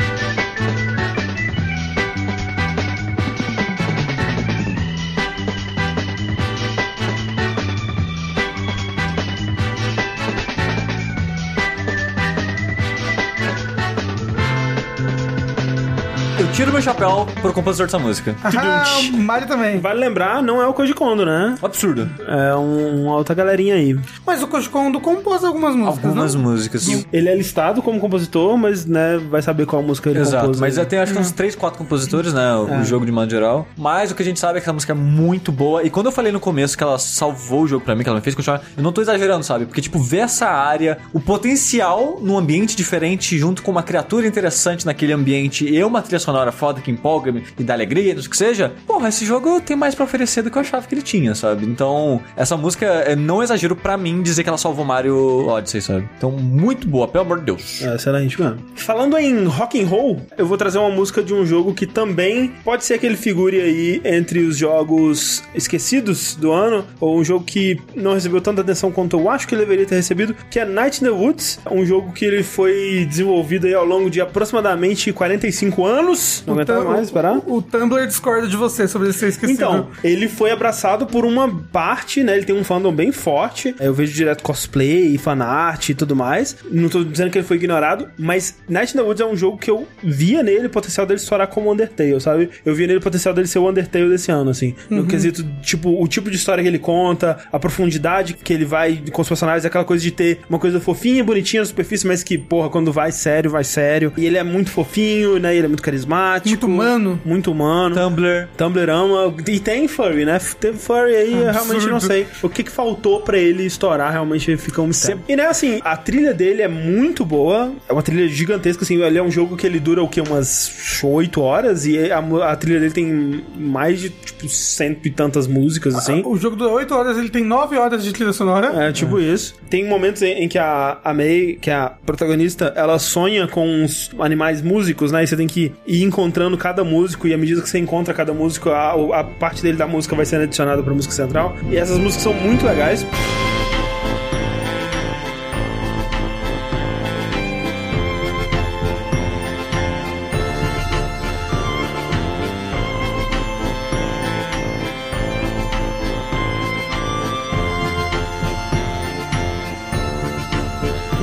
[16.64, 18.34] tiro meu chapéu pro compositor dessa música.
[18.42, 19.78] Ah, o Mario também.
[19.80, 21.56] Vale lembrar, não é o Koji Kondo, né?
[21.62, 22.08] Absurdo.
[22.26, 23.94] É um, uma outra galerinha aí.
[24.26, 26.42] Mas o Koji Kondo compôs algumas músicas, Algumas não?
[26.42, 26.88] músicas.
[27.12, 30.60] Ele é listado como compositor, mas, né, vai saber qual música ele Exato, compôs.
[30.60, 32.54] mas já tem acho que uns 3, 4 compositores, né?
[32.54, 33.66] O, o jogo de modo geral.
[33.76, 35.82] Mas o que a gente sabe é que essa música é muito boa.
[35.82, 38.18] E quando eu falei no começo que ela salvou o jogo pra mim, que ela
[38.18, 39.66] me fez continuar, eu não tô exagerando, sabe?
[39.66, 44.86] Porque, tipo, ver essa área, o potencial num ambiente diferente, junto com uma criatura interessante
[44.86, 48.30] naquele ambiente e uma trilha sonora foda que empolga e dá alegria, não sei o
[48.30, 48.72] que seja.
[48.86, 51.66] Porra, esse jogo tem mais pra oferecer do que eu achava que ele tinha, sabe?
[51.66, 56.08] Então, essa música é não exagero pra mim dizer que ela salvou Mario Odyssey, sabe?
[56.16, 57.82] Então, muito boa, pelo amor de Deus.
[57.82, 58.58] É, excelente mesmo.
[58.76, 62.52] Falando em rock and roll, eu vou trazer uma música de um jogo que também
[62.64, 67.44] pode ser que ele figure aí entre os jogos esquecidos do ano, ou um jogo
[67.44, 70.64] que não recebeu tanta atenção quanto eu acho que ele deveria ter recebido, que é
[70.64, 75.12] Night in the Woods, um jogo que ele foi desenvolvido aí ao longo de aproximadamente
[75.12, 76.44] 45 anos.
[76.46, 77.38] Não aguenta Tum- mais, esperar?
[77.46, 79.56] O, o Tumblr discorda de você sobre ele ser esquecido.
[79.56, 82.36] Então, ele foi abraçado por uma parte, né?
[82.36, 83.74] Ele tem um fandom bem forte.
[83.80, 86.56] Eu vejo direto cosplay, fanart e tudo mais.
[86.70, 89.58] Não tô dizendo que ele foi ignorado, mas Night in the Woods é um jogo
[89.58, 92.50] que eu via nele o potencial dele estourar como Undertale, sabe?
[92.64, 94.74] Eu via nele o potencial dele ser o Undertale desse ano, assim.
[94.90, 99.02] No quesito, tipo, o tipo de história que ele conta, a profundidade que ele vai
[99.12, 102.36] com os personagens, aquela coisa de ter uma coisa fofinha, bonitinha na superfície, mas que,
[102.36, 104.12] porra, quando vai sério, vai sério.
[104.16, 105.54] E ele é muito fofinho, né?
[105.54, 106.48] Ele é muito carismático.
[106.48, 107.20] Muito humano.
[107.24, 107.94] Muito humano.
[107.94, 108.48] Tumblr.
[108.56, 109.34] Tumblr ama.
[109.46, 110.38] E tem furry, né?
[110.60, 112.26] Teve furry aí, eu realmente não sei.
[112.42, 115.22] O que que faltou pra ele estourar, realmente fica um mistério.
[115.28, 117.72] E né, assim, a trilha dele é muito boa.
[117.88, 119.02] É uma trilha gigantesca, assim.
[119.02, 120.20] Ele é um jogo que ele dura o quê?
[120.20, 121.86] Umas 8 horas.
[121.86, 126.22] E a, a trilha dele tem mais de, tipo, cento e tantas músicas, assim.
[126.24, 128.88] O jogo dura 8 horas, ele tem 9 horas de trilha sonora.
[128.88, 129.54] É, tipo isso.
[129.68, 133.66] Tem momentos em, em que a, a May, que é a protagonista, ela sonha com
[133.66, 135.24] uns animais músicos, né?
[135.24, 138.32] E você tem que ir encontrando cada músico, e à medida que você encontra cada
[138.32, 141.56] músico, a, a parte dele da música vai sendo adicionada pra música central.
[141.70, 143.04] E essas músicas são muito legais.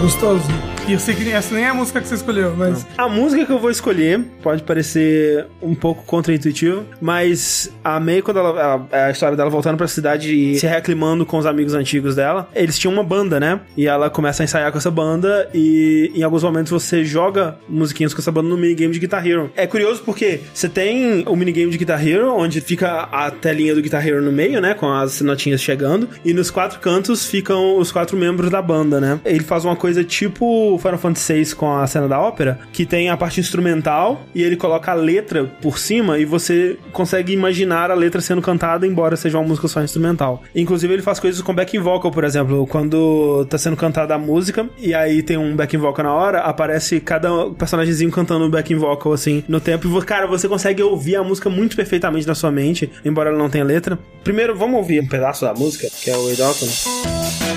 [0.01, 0.70] Gostoso.
[0.91, 2.85] Eu sei que essa nem é a música que você escolheu, mas.
[2.97, 8.85] A música que eu vou escolher pode parecer um pouco contraintuitivo, mas a quando ela.
[8.91, 12.49] A, a história dela voltando pra cidade e se reaclimando com os amigos antigos dela,
[12.53, 13.61] eles tinham uma banda, né?
[13.77, 18.13] E ela começa a ensaiar com essa banda e em alguns momentos você joga musiquinhas
[18.13, 19.49] com essa banda no minigame de Guitar Hero.
[19.55, 23.81] É curioso porque você tem o minigame de Guitar Hero, onde fica a telinha do
[23.81, 24.73] Guitar Hero no meio, né?
[24.73, 29.21] Com as notinhas chegando, e nos quatro cantos ficam os quatro membros da banda, né?
[29.23, 33.09] Ele faz uma coisa tipo Final Fantasy VI com a cena da ópera, que tem
[33.09, 37.93] a parte instrumental e ele coloca a letra por cima e você consegue imaginar a
[37.93, 40.41] letra sendo cantada, embora seja uma música só instrumental.
[40.55, 44.69] Inclusive, ele faz coisas com backing vocal, por exemplo, quando tá sendo cantada a música
[44.77, 49.13] e aí tem um backing vocal na hora, aparece cada personagemzinho cantando um backing vocal
[49.13, 52.89] assim no tempo e, cara, você consegue ouvir a música muito perfeitamente na sua mente,
[53.05, 53.97] embora ela não tenha letra.
[54.23, 57.50] Primeiro, vamos ouvir um pedaço da música, que é o Way Doctor.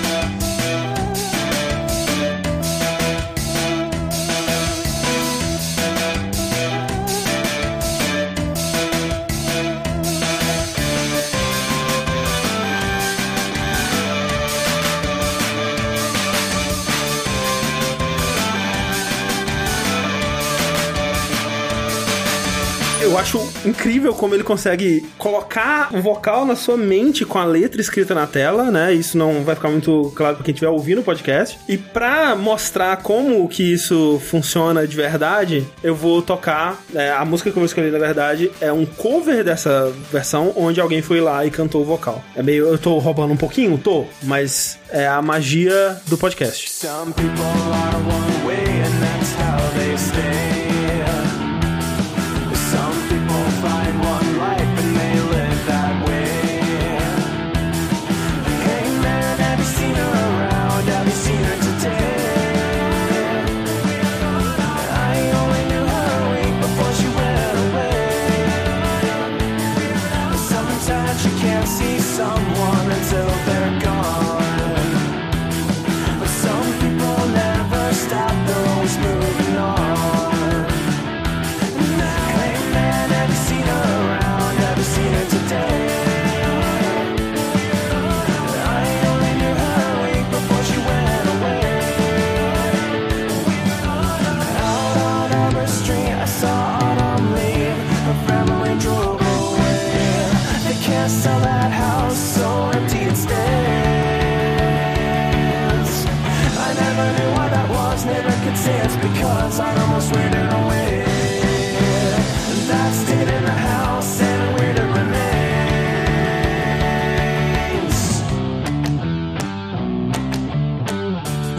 [23.15, 27.79] Eu acho incrível como ele consegue colocar o vocal na sua mente com a letra
[27.79, 28.93] escrita na tela, né?
[28.93, 31.57] Isso não vai ficar muito claro pra quem estiver ouvindo o podcast.
[31.65, 36.83] E pra mostrar como que isso funciona de verdade, eu vou tocar.
[36.93, 40.81] é, a música que eu vou escolher, na verdade, é um cover dessa versão, onde
[40.81, 42.21] alguém foi lá e cantou o vocal.
[42.35, 42.67] É meio.
[42.67, 43.77] Eu tô roubando um pouquinho?
[43.77, 46.69] Tô, mas é a magia do podcast.
[46.69, 48.44] Some people are one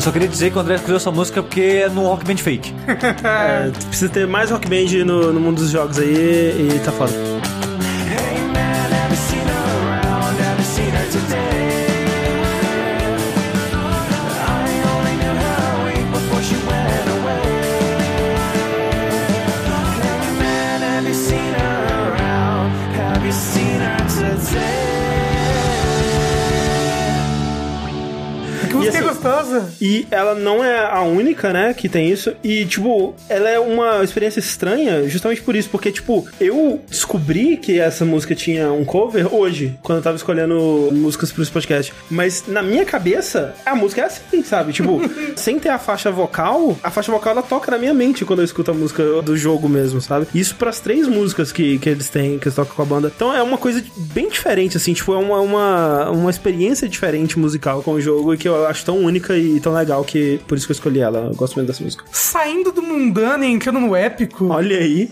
[0.06, 2.72] só queria dizer que o André escolheu essa música porque é no Rock Band Fake.
[3.26, 7.25] É, precisa ter mais Rock Band no, no mundo dos jogos aí e tá foda.
[29.86, 32.34] E ela não é a única, né, que tem isso.
[32.42, 35.70] E, tipo, ela é uma experiência estranha justamente por isso.
[35.70, 40.88] Porque, tipo, eu descobri que essa música tinha um cover hoje, quando eu tava escolhendo
[40.92, 41.94] músicas pros podcasts.
[42.10, 44.72] Mas na minha cabeça, a música é assim, sabe?
[44.72, 45.00] Tipo,
[45.36, 48.44] sem ter a faixa vocal, a faixa vocal ela toca na minha mente quando eu
[48.44, 50.26] escuto a música do jogo mesmo, sabe?
[50.34, 53.12] Isso pras três músicas que, que eles têm, que eles tocam com a banda.
[53.14, 57.84] Então é uma coisa bem diferente, assim, tipo, é uma, uma, uma experiência diferente musical
[57.84, 60.66] com o jogo e que eu acho tão única e tão legal que por isso
[60.66, 61.28] que eu escolhi ela.
[61.30, 62.04] Eu gosto muito dessa música.
[62.10, 65.10] Saindo do mundano e entrando no épico, Olha aí.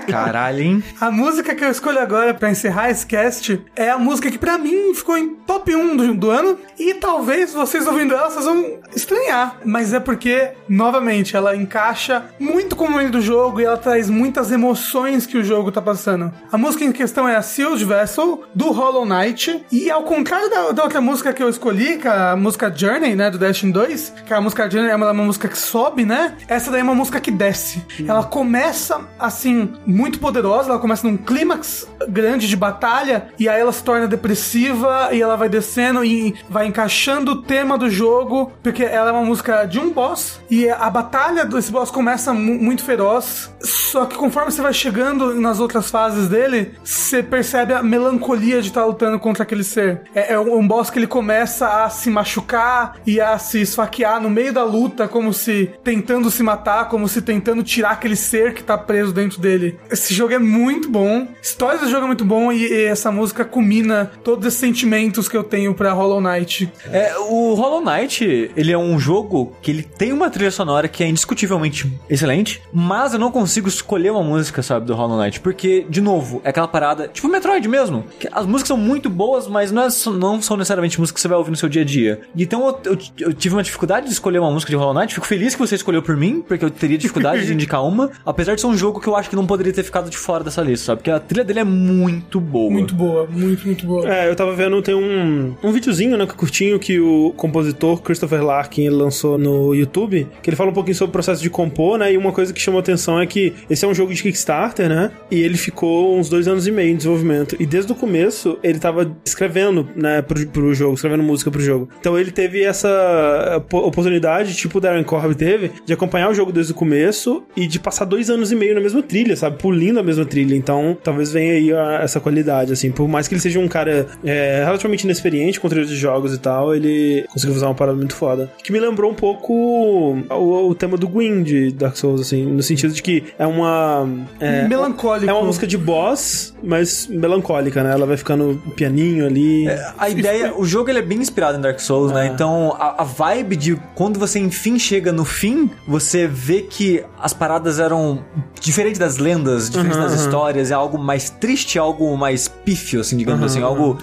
[0.00, 0.84] Caralho, hein?
[1.00, 4.58] a música que eu escolho agora pra encerrar esse cast é a música que pra
[4.58, 6.58] mim ficou em top 1 do, do ano.
[6.78, 9.56] E talvez vocês ouvindo ela, vocês vão estranhar.
[9.64, 14.08] Mas é porque, novamente, ela encaixa muito com o momento do jogo e ela traz
[14.08, 16.32] muitas emoções que o jogo tá passando.
[16.50, 19.64] A música em questão é a Sealed Vessel, do Hollow Knight.
[19.70, 23.14] E ao contrário da, da outra música que eu escolhi, que é a música Journey,
[23.14, 26.34] né, do Destiny 2, que a música Journey é uma, uma música que sobe, né?
[26.48, 27.84] Essa daí é uma música que desce.
[28.06, 33.72] Ela começa, assim, muito poderosa, ela começa num clímax grande de batalha, e aí ela
[33.72, 38.82] se torna depressiva, e ela vai descendo e vai encaixando o tema do jogo, porque
[38.84, 42.84] ela é uma música de um boss, e a batalha desse boss começa mu- muito
[42.84, 48.60] feroz, só que conforme você vai chegando nas outras fases dele, você percebe a melancolia
[48.60, 50.02] de estar lutando contra aquele ser.
[50.14, 54.30] É, é um boss que ele começa a se machucar e a se esfaquear no
[54.30, 58.62] meio da luta, como se tentando se matar, como se tentando tirar aquele ser que
[58.62, 59.71] tá preso dentro dele.
[59.90, 63.10] Esse jogo é muito bom, a história do jogo é muito bom e, e essa
[63.10, 66.70] música culmina todos esses sentimentos que eu tenho pra Hollow Knight.
[66.90, 71.02] É, o Hollow Knight, ele é um jogo que ele tem uma trilha sonora que
[71.02, 75.86] é indiscutivelmente excelente, mas eu não consigo escolher uma música, sabe, do Hollow Knight, porque,
[75.88, 79.70] de novo, é aquela parada, tipo Metroid mesmo, que as músicas são muito boas, mas
[79.70, 79.88] não, é-
[80.18, 82.20] não são necessariamente músicas que você vai ouvir no seu dia a dia.
[82.36, 85.26] Então eu, eu- eu tive uma dificuldade de escolher uma música de Hollow Knight, fico
[85.26, 88.60] feliz que você escolheu por mim, porque eu teria dificuldade de indicar uma, apesar de
[88.60, 90.86] ser um jogo que eu acho que não poderia ter ficado de fora dessa lista,
[90.86, 92.70] sabe, porque a trilha dele é muito boa.
[92.70, 94.10] Muito boa, muito, muito boa.
[94.10, 98.88] É, eu tava vendo, tem um, um videozinho, né, curtinho que o compositor Christopher Larkin
[98.88, 102.16] lançou no YouTube, que ele fala um pouquinho sobre o processo de compor, né, e
[102.16, 105.42] uma coisa que chamou atenção é que esse é um jogo de Kickstarter, né, e
[105.42, 109.14] ele ficou uns dois anos e meio em desenvolvimento, e desde o começo ele tava
[109.24, 111.88] escrevendo, né, pro, pro jogo, escrevendo música pro jogo.
[112.00, 116.52] Então ele teve essa po- oportunidade, tipo o Darren Corb teve, de acompanhar o jogo
[116.52, 120.00] desde o começo e de passar dois anos e meio na mesma trilha, sabe, pulindo
[120.00, 120.54] a mesma trilha.
[120.54, 124.06] Então talvez venha aí a- essa qualidade, assim, por mais que ele seja um cara
[124.24, 128.14] é, relativamente inexperiente com trilhas de jogos e tal, ele conseguiu fazer uma parada muito
[128.14, 128.50] foda.
[128.62, 132.62] Que me lembrou um pouco o, o tema do Gwyn de Dark Souls, assim, no
[132.62, 134.08] sentido de que é uma.
[134.40, 135.30] É, Melancólico.
[135.30, 137.92] é uma música de boss, mas melancólica, né?
[137.92, 139.66] Ela vai ficando pianinho ali.
[139.98, 142.26] A ideia, o jogo ele é bem inspirado em Dark Souls, né?
[142.26, 147.32] Então a, a vibe de quando você enfim chega no fim, você vê que as
[147.32, 148.24] paradas eram
[148.60, 153.42] diferentes das lendas, diferentes das histórias, é algo mais triste, algo mais pífio, assim, digamos
[153.44, 153.98] assim, algo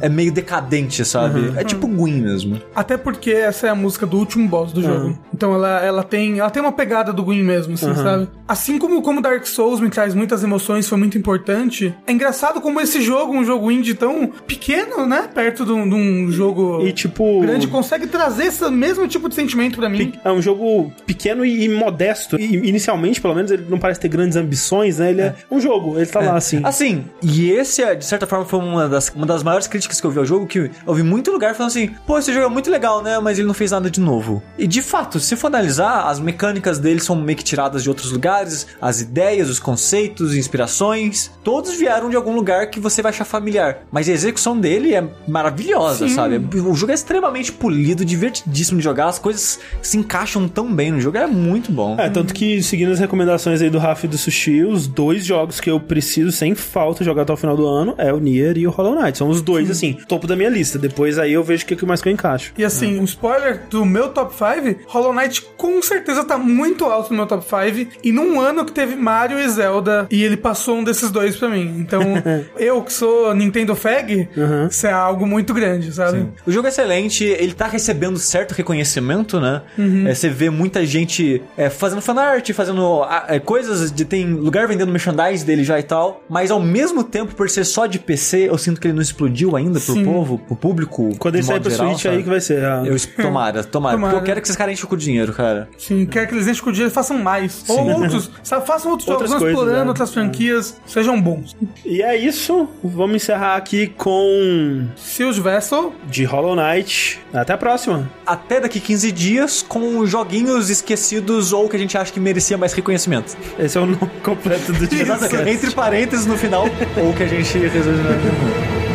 [0.00, 1.52] é meio decadente, sabe?
[1.56, 2.60] É tipo Gwyn mesmo.
[2.74, 5.18] Até porque essa é a música do último boss do jogo.
[5.32, 8.28] Então ela, ela tem ela tem uma pegada do Gwyn mesmo, assim, sabe?
[8.46, 11.94] Assim como, como Dark Souls me traz muitas emoções, foi muito importante.
[12.06, 15.28] É engraçado como esse jogo, um jogo indie tão pequeno, né?
[15.32, 17.40] Perto de um, de um jogo E tipo.
[17.40, 20.12] grande, consegue trazer esse mesmo tipo de sentimento pra mim.
[20.24, 22.38] É um jogo pequeno e, e modesto.
[22.38, 25.10] E, inicialmente, pelo menos, ele não parece ter grandes ambições, missões, né?
[25.10, 26.60] Ele é, um jogo, ele tá lá assim.
[26.64, 30.06] Assim, e esse, é, de certa forma, foi uma das, uma das maiores críticas que
[30.06, 32.48] eu vi ao jogo, que eu ouvi muito lugar falando assim, pô, esse jogo é
[32.48, 33.18] muito legal, né?
[33.18, 34.42] Mas ele não fez nada de novo.
[34.58, 38.12] E de fato, se for analisar, as mecânicas dele são meio que tiradas de outros
[38.12, 43.24] lugares, as ideias, os conceitos, inspirações, todos vieram de algum lugar que você vai achar
[43.24, 43.84] familiar.
[43.90, 46.36] Mas a execução dele é maravilhosa, sabe?
[46.56, 51.00] O jogo é extremamente polido, divertidíssimo de jogar, as coisas se encaixam tão bem no
[51.00, 51.96] jogo, é muito bom.
[51.98, 55.60] É, tanto que, seguindo as recomendações aí do Rafa e do Sushi, os dois jogos
[55.60, 58.66] que eu preciso sem falta jogar até o final do ano é o Nier e
[58.66, 59.18] o Hollow Knight.
[59.18, 60.78] São os dois, assim, topo da minha lista.
[60.78, 62.52] Depois aí eu vejo o que, que mais que eu encaixo.
[62.56, 67.10] E assim, um spoiler do meu top 5, Hollow Knight com certeza tá muito alto
[67.10, 67.90] no meu top 5.
[68.02, 71.48] E num ano que teve Mario e Zelda, e ele passou um desses dois pra
[71.48, 71.76] mim.
[71.78, 72.00] Então,
[72.58, 74.28] eu que sou Nintendo Fag,
[74.70, 76.26] isso é algo muito grande, sabe?
[76.46, 79.62] O jogo é excelente, ele tá recebendo certo reconhecimento, né?
[80.06, 84.66] É, você vê muita gente é, fazendo fanart, fazendo ah, é, coisas, de, tem lugar
[84.66, 88.48] vendendo merchandise dele já e tal, mas ao mesmo tempo, por ser só de PC,
[88.48, 90.04] eu sinto que ele não explodiu ainda pro Sim.
[90.04, 91.14] povo, pro público.
[91.18, 92.16] Quando ele sair pro geral, Switch sabe?
[92.16, 92.64] aí que vai ser.
[92.64, 92.82] ah.
[92.84, 93.98] Eu, tomara, tomara, Tomara.
[93.98, 95.68] Porque eu quero que esses caras enchem com dinheiro, cara.
[95.78, 97.64] Sim, quer que eles enchem com dinheiro e façam mais.
[97.68, 98.66] Ou outros, sabe?
[98.66, 99.88] Façam outros Outras jogos, coisas, explorando né?
[99.90, 101.56] outras franquias, sejam bons.
[101.84, 102.68] E é isso.
[102.82, 107.20] Vamos encerrar aqui com Seals Vessel, de Hollow Knight.
[107.32, 108.10] Até a próxima.
[108.26, 112.72] Até daqui 15 dias com joguinhos esquecidos ou que a gente acha que merecia mais
[112.72, 113.36] reconhecimento.
[113.58, 114.10] Esse é o nome
[114.40, 115.04] completo do dia.
[115.46, 118.89] Entre parênteses no final, ou que a gente resolve na「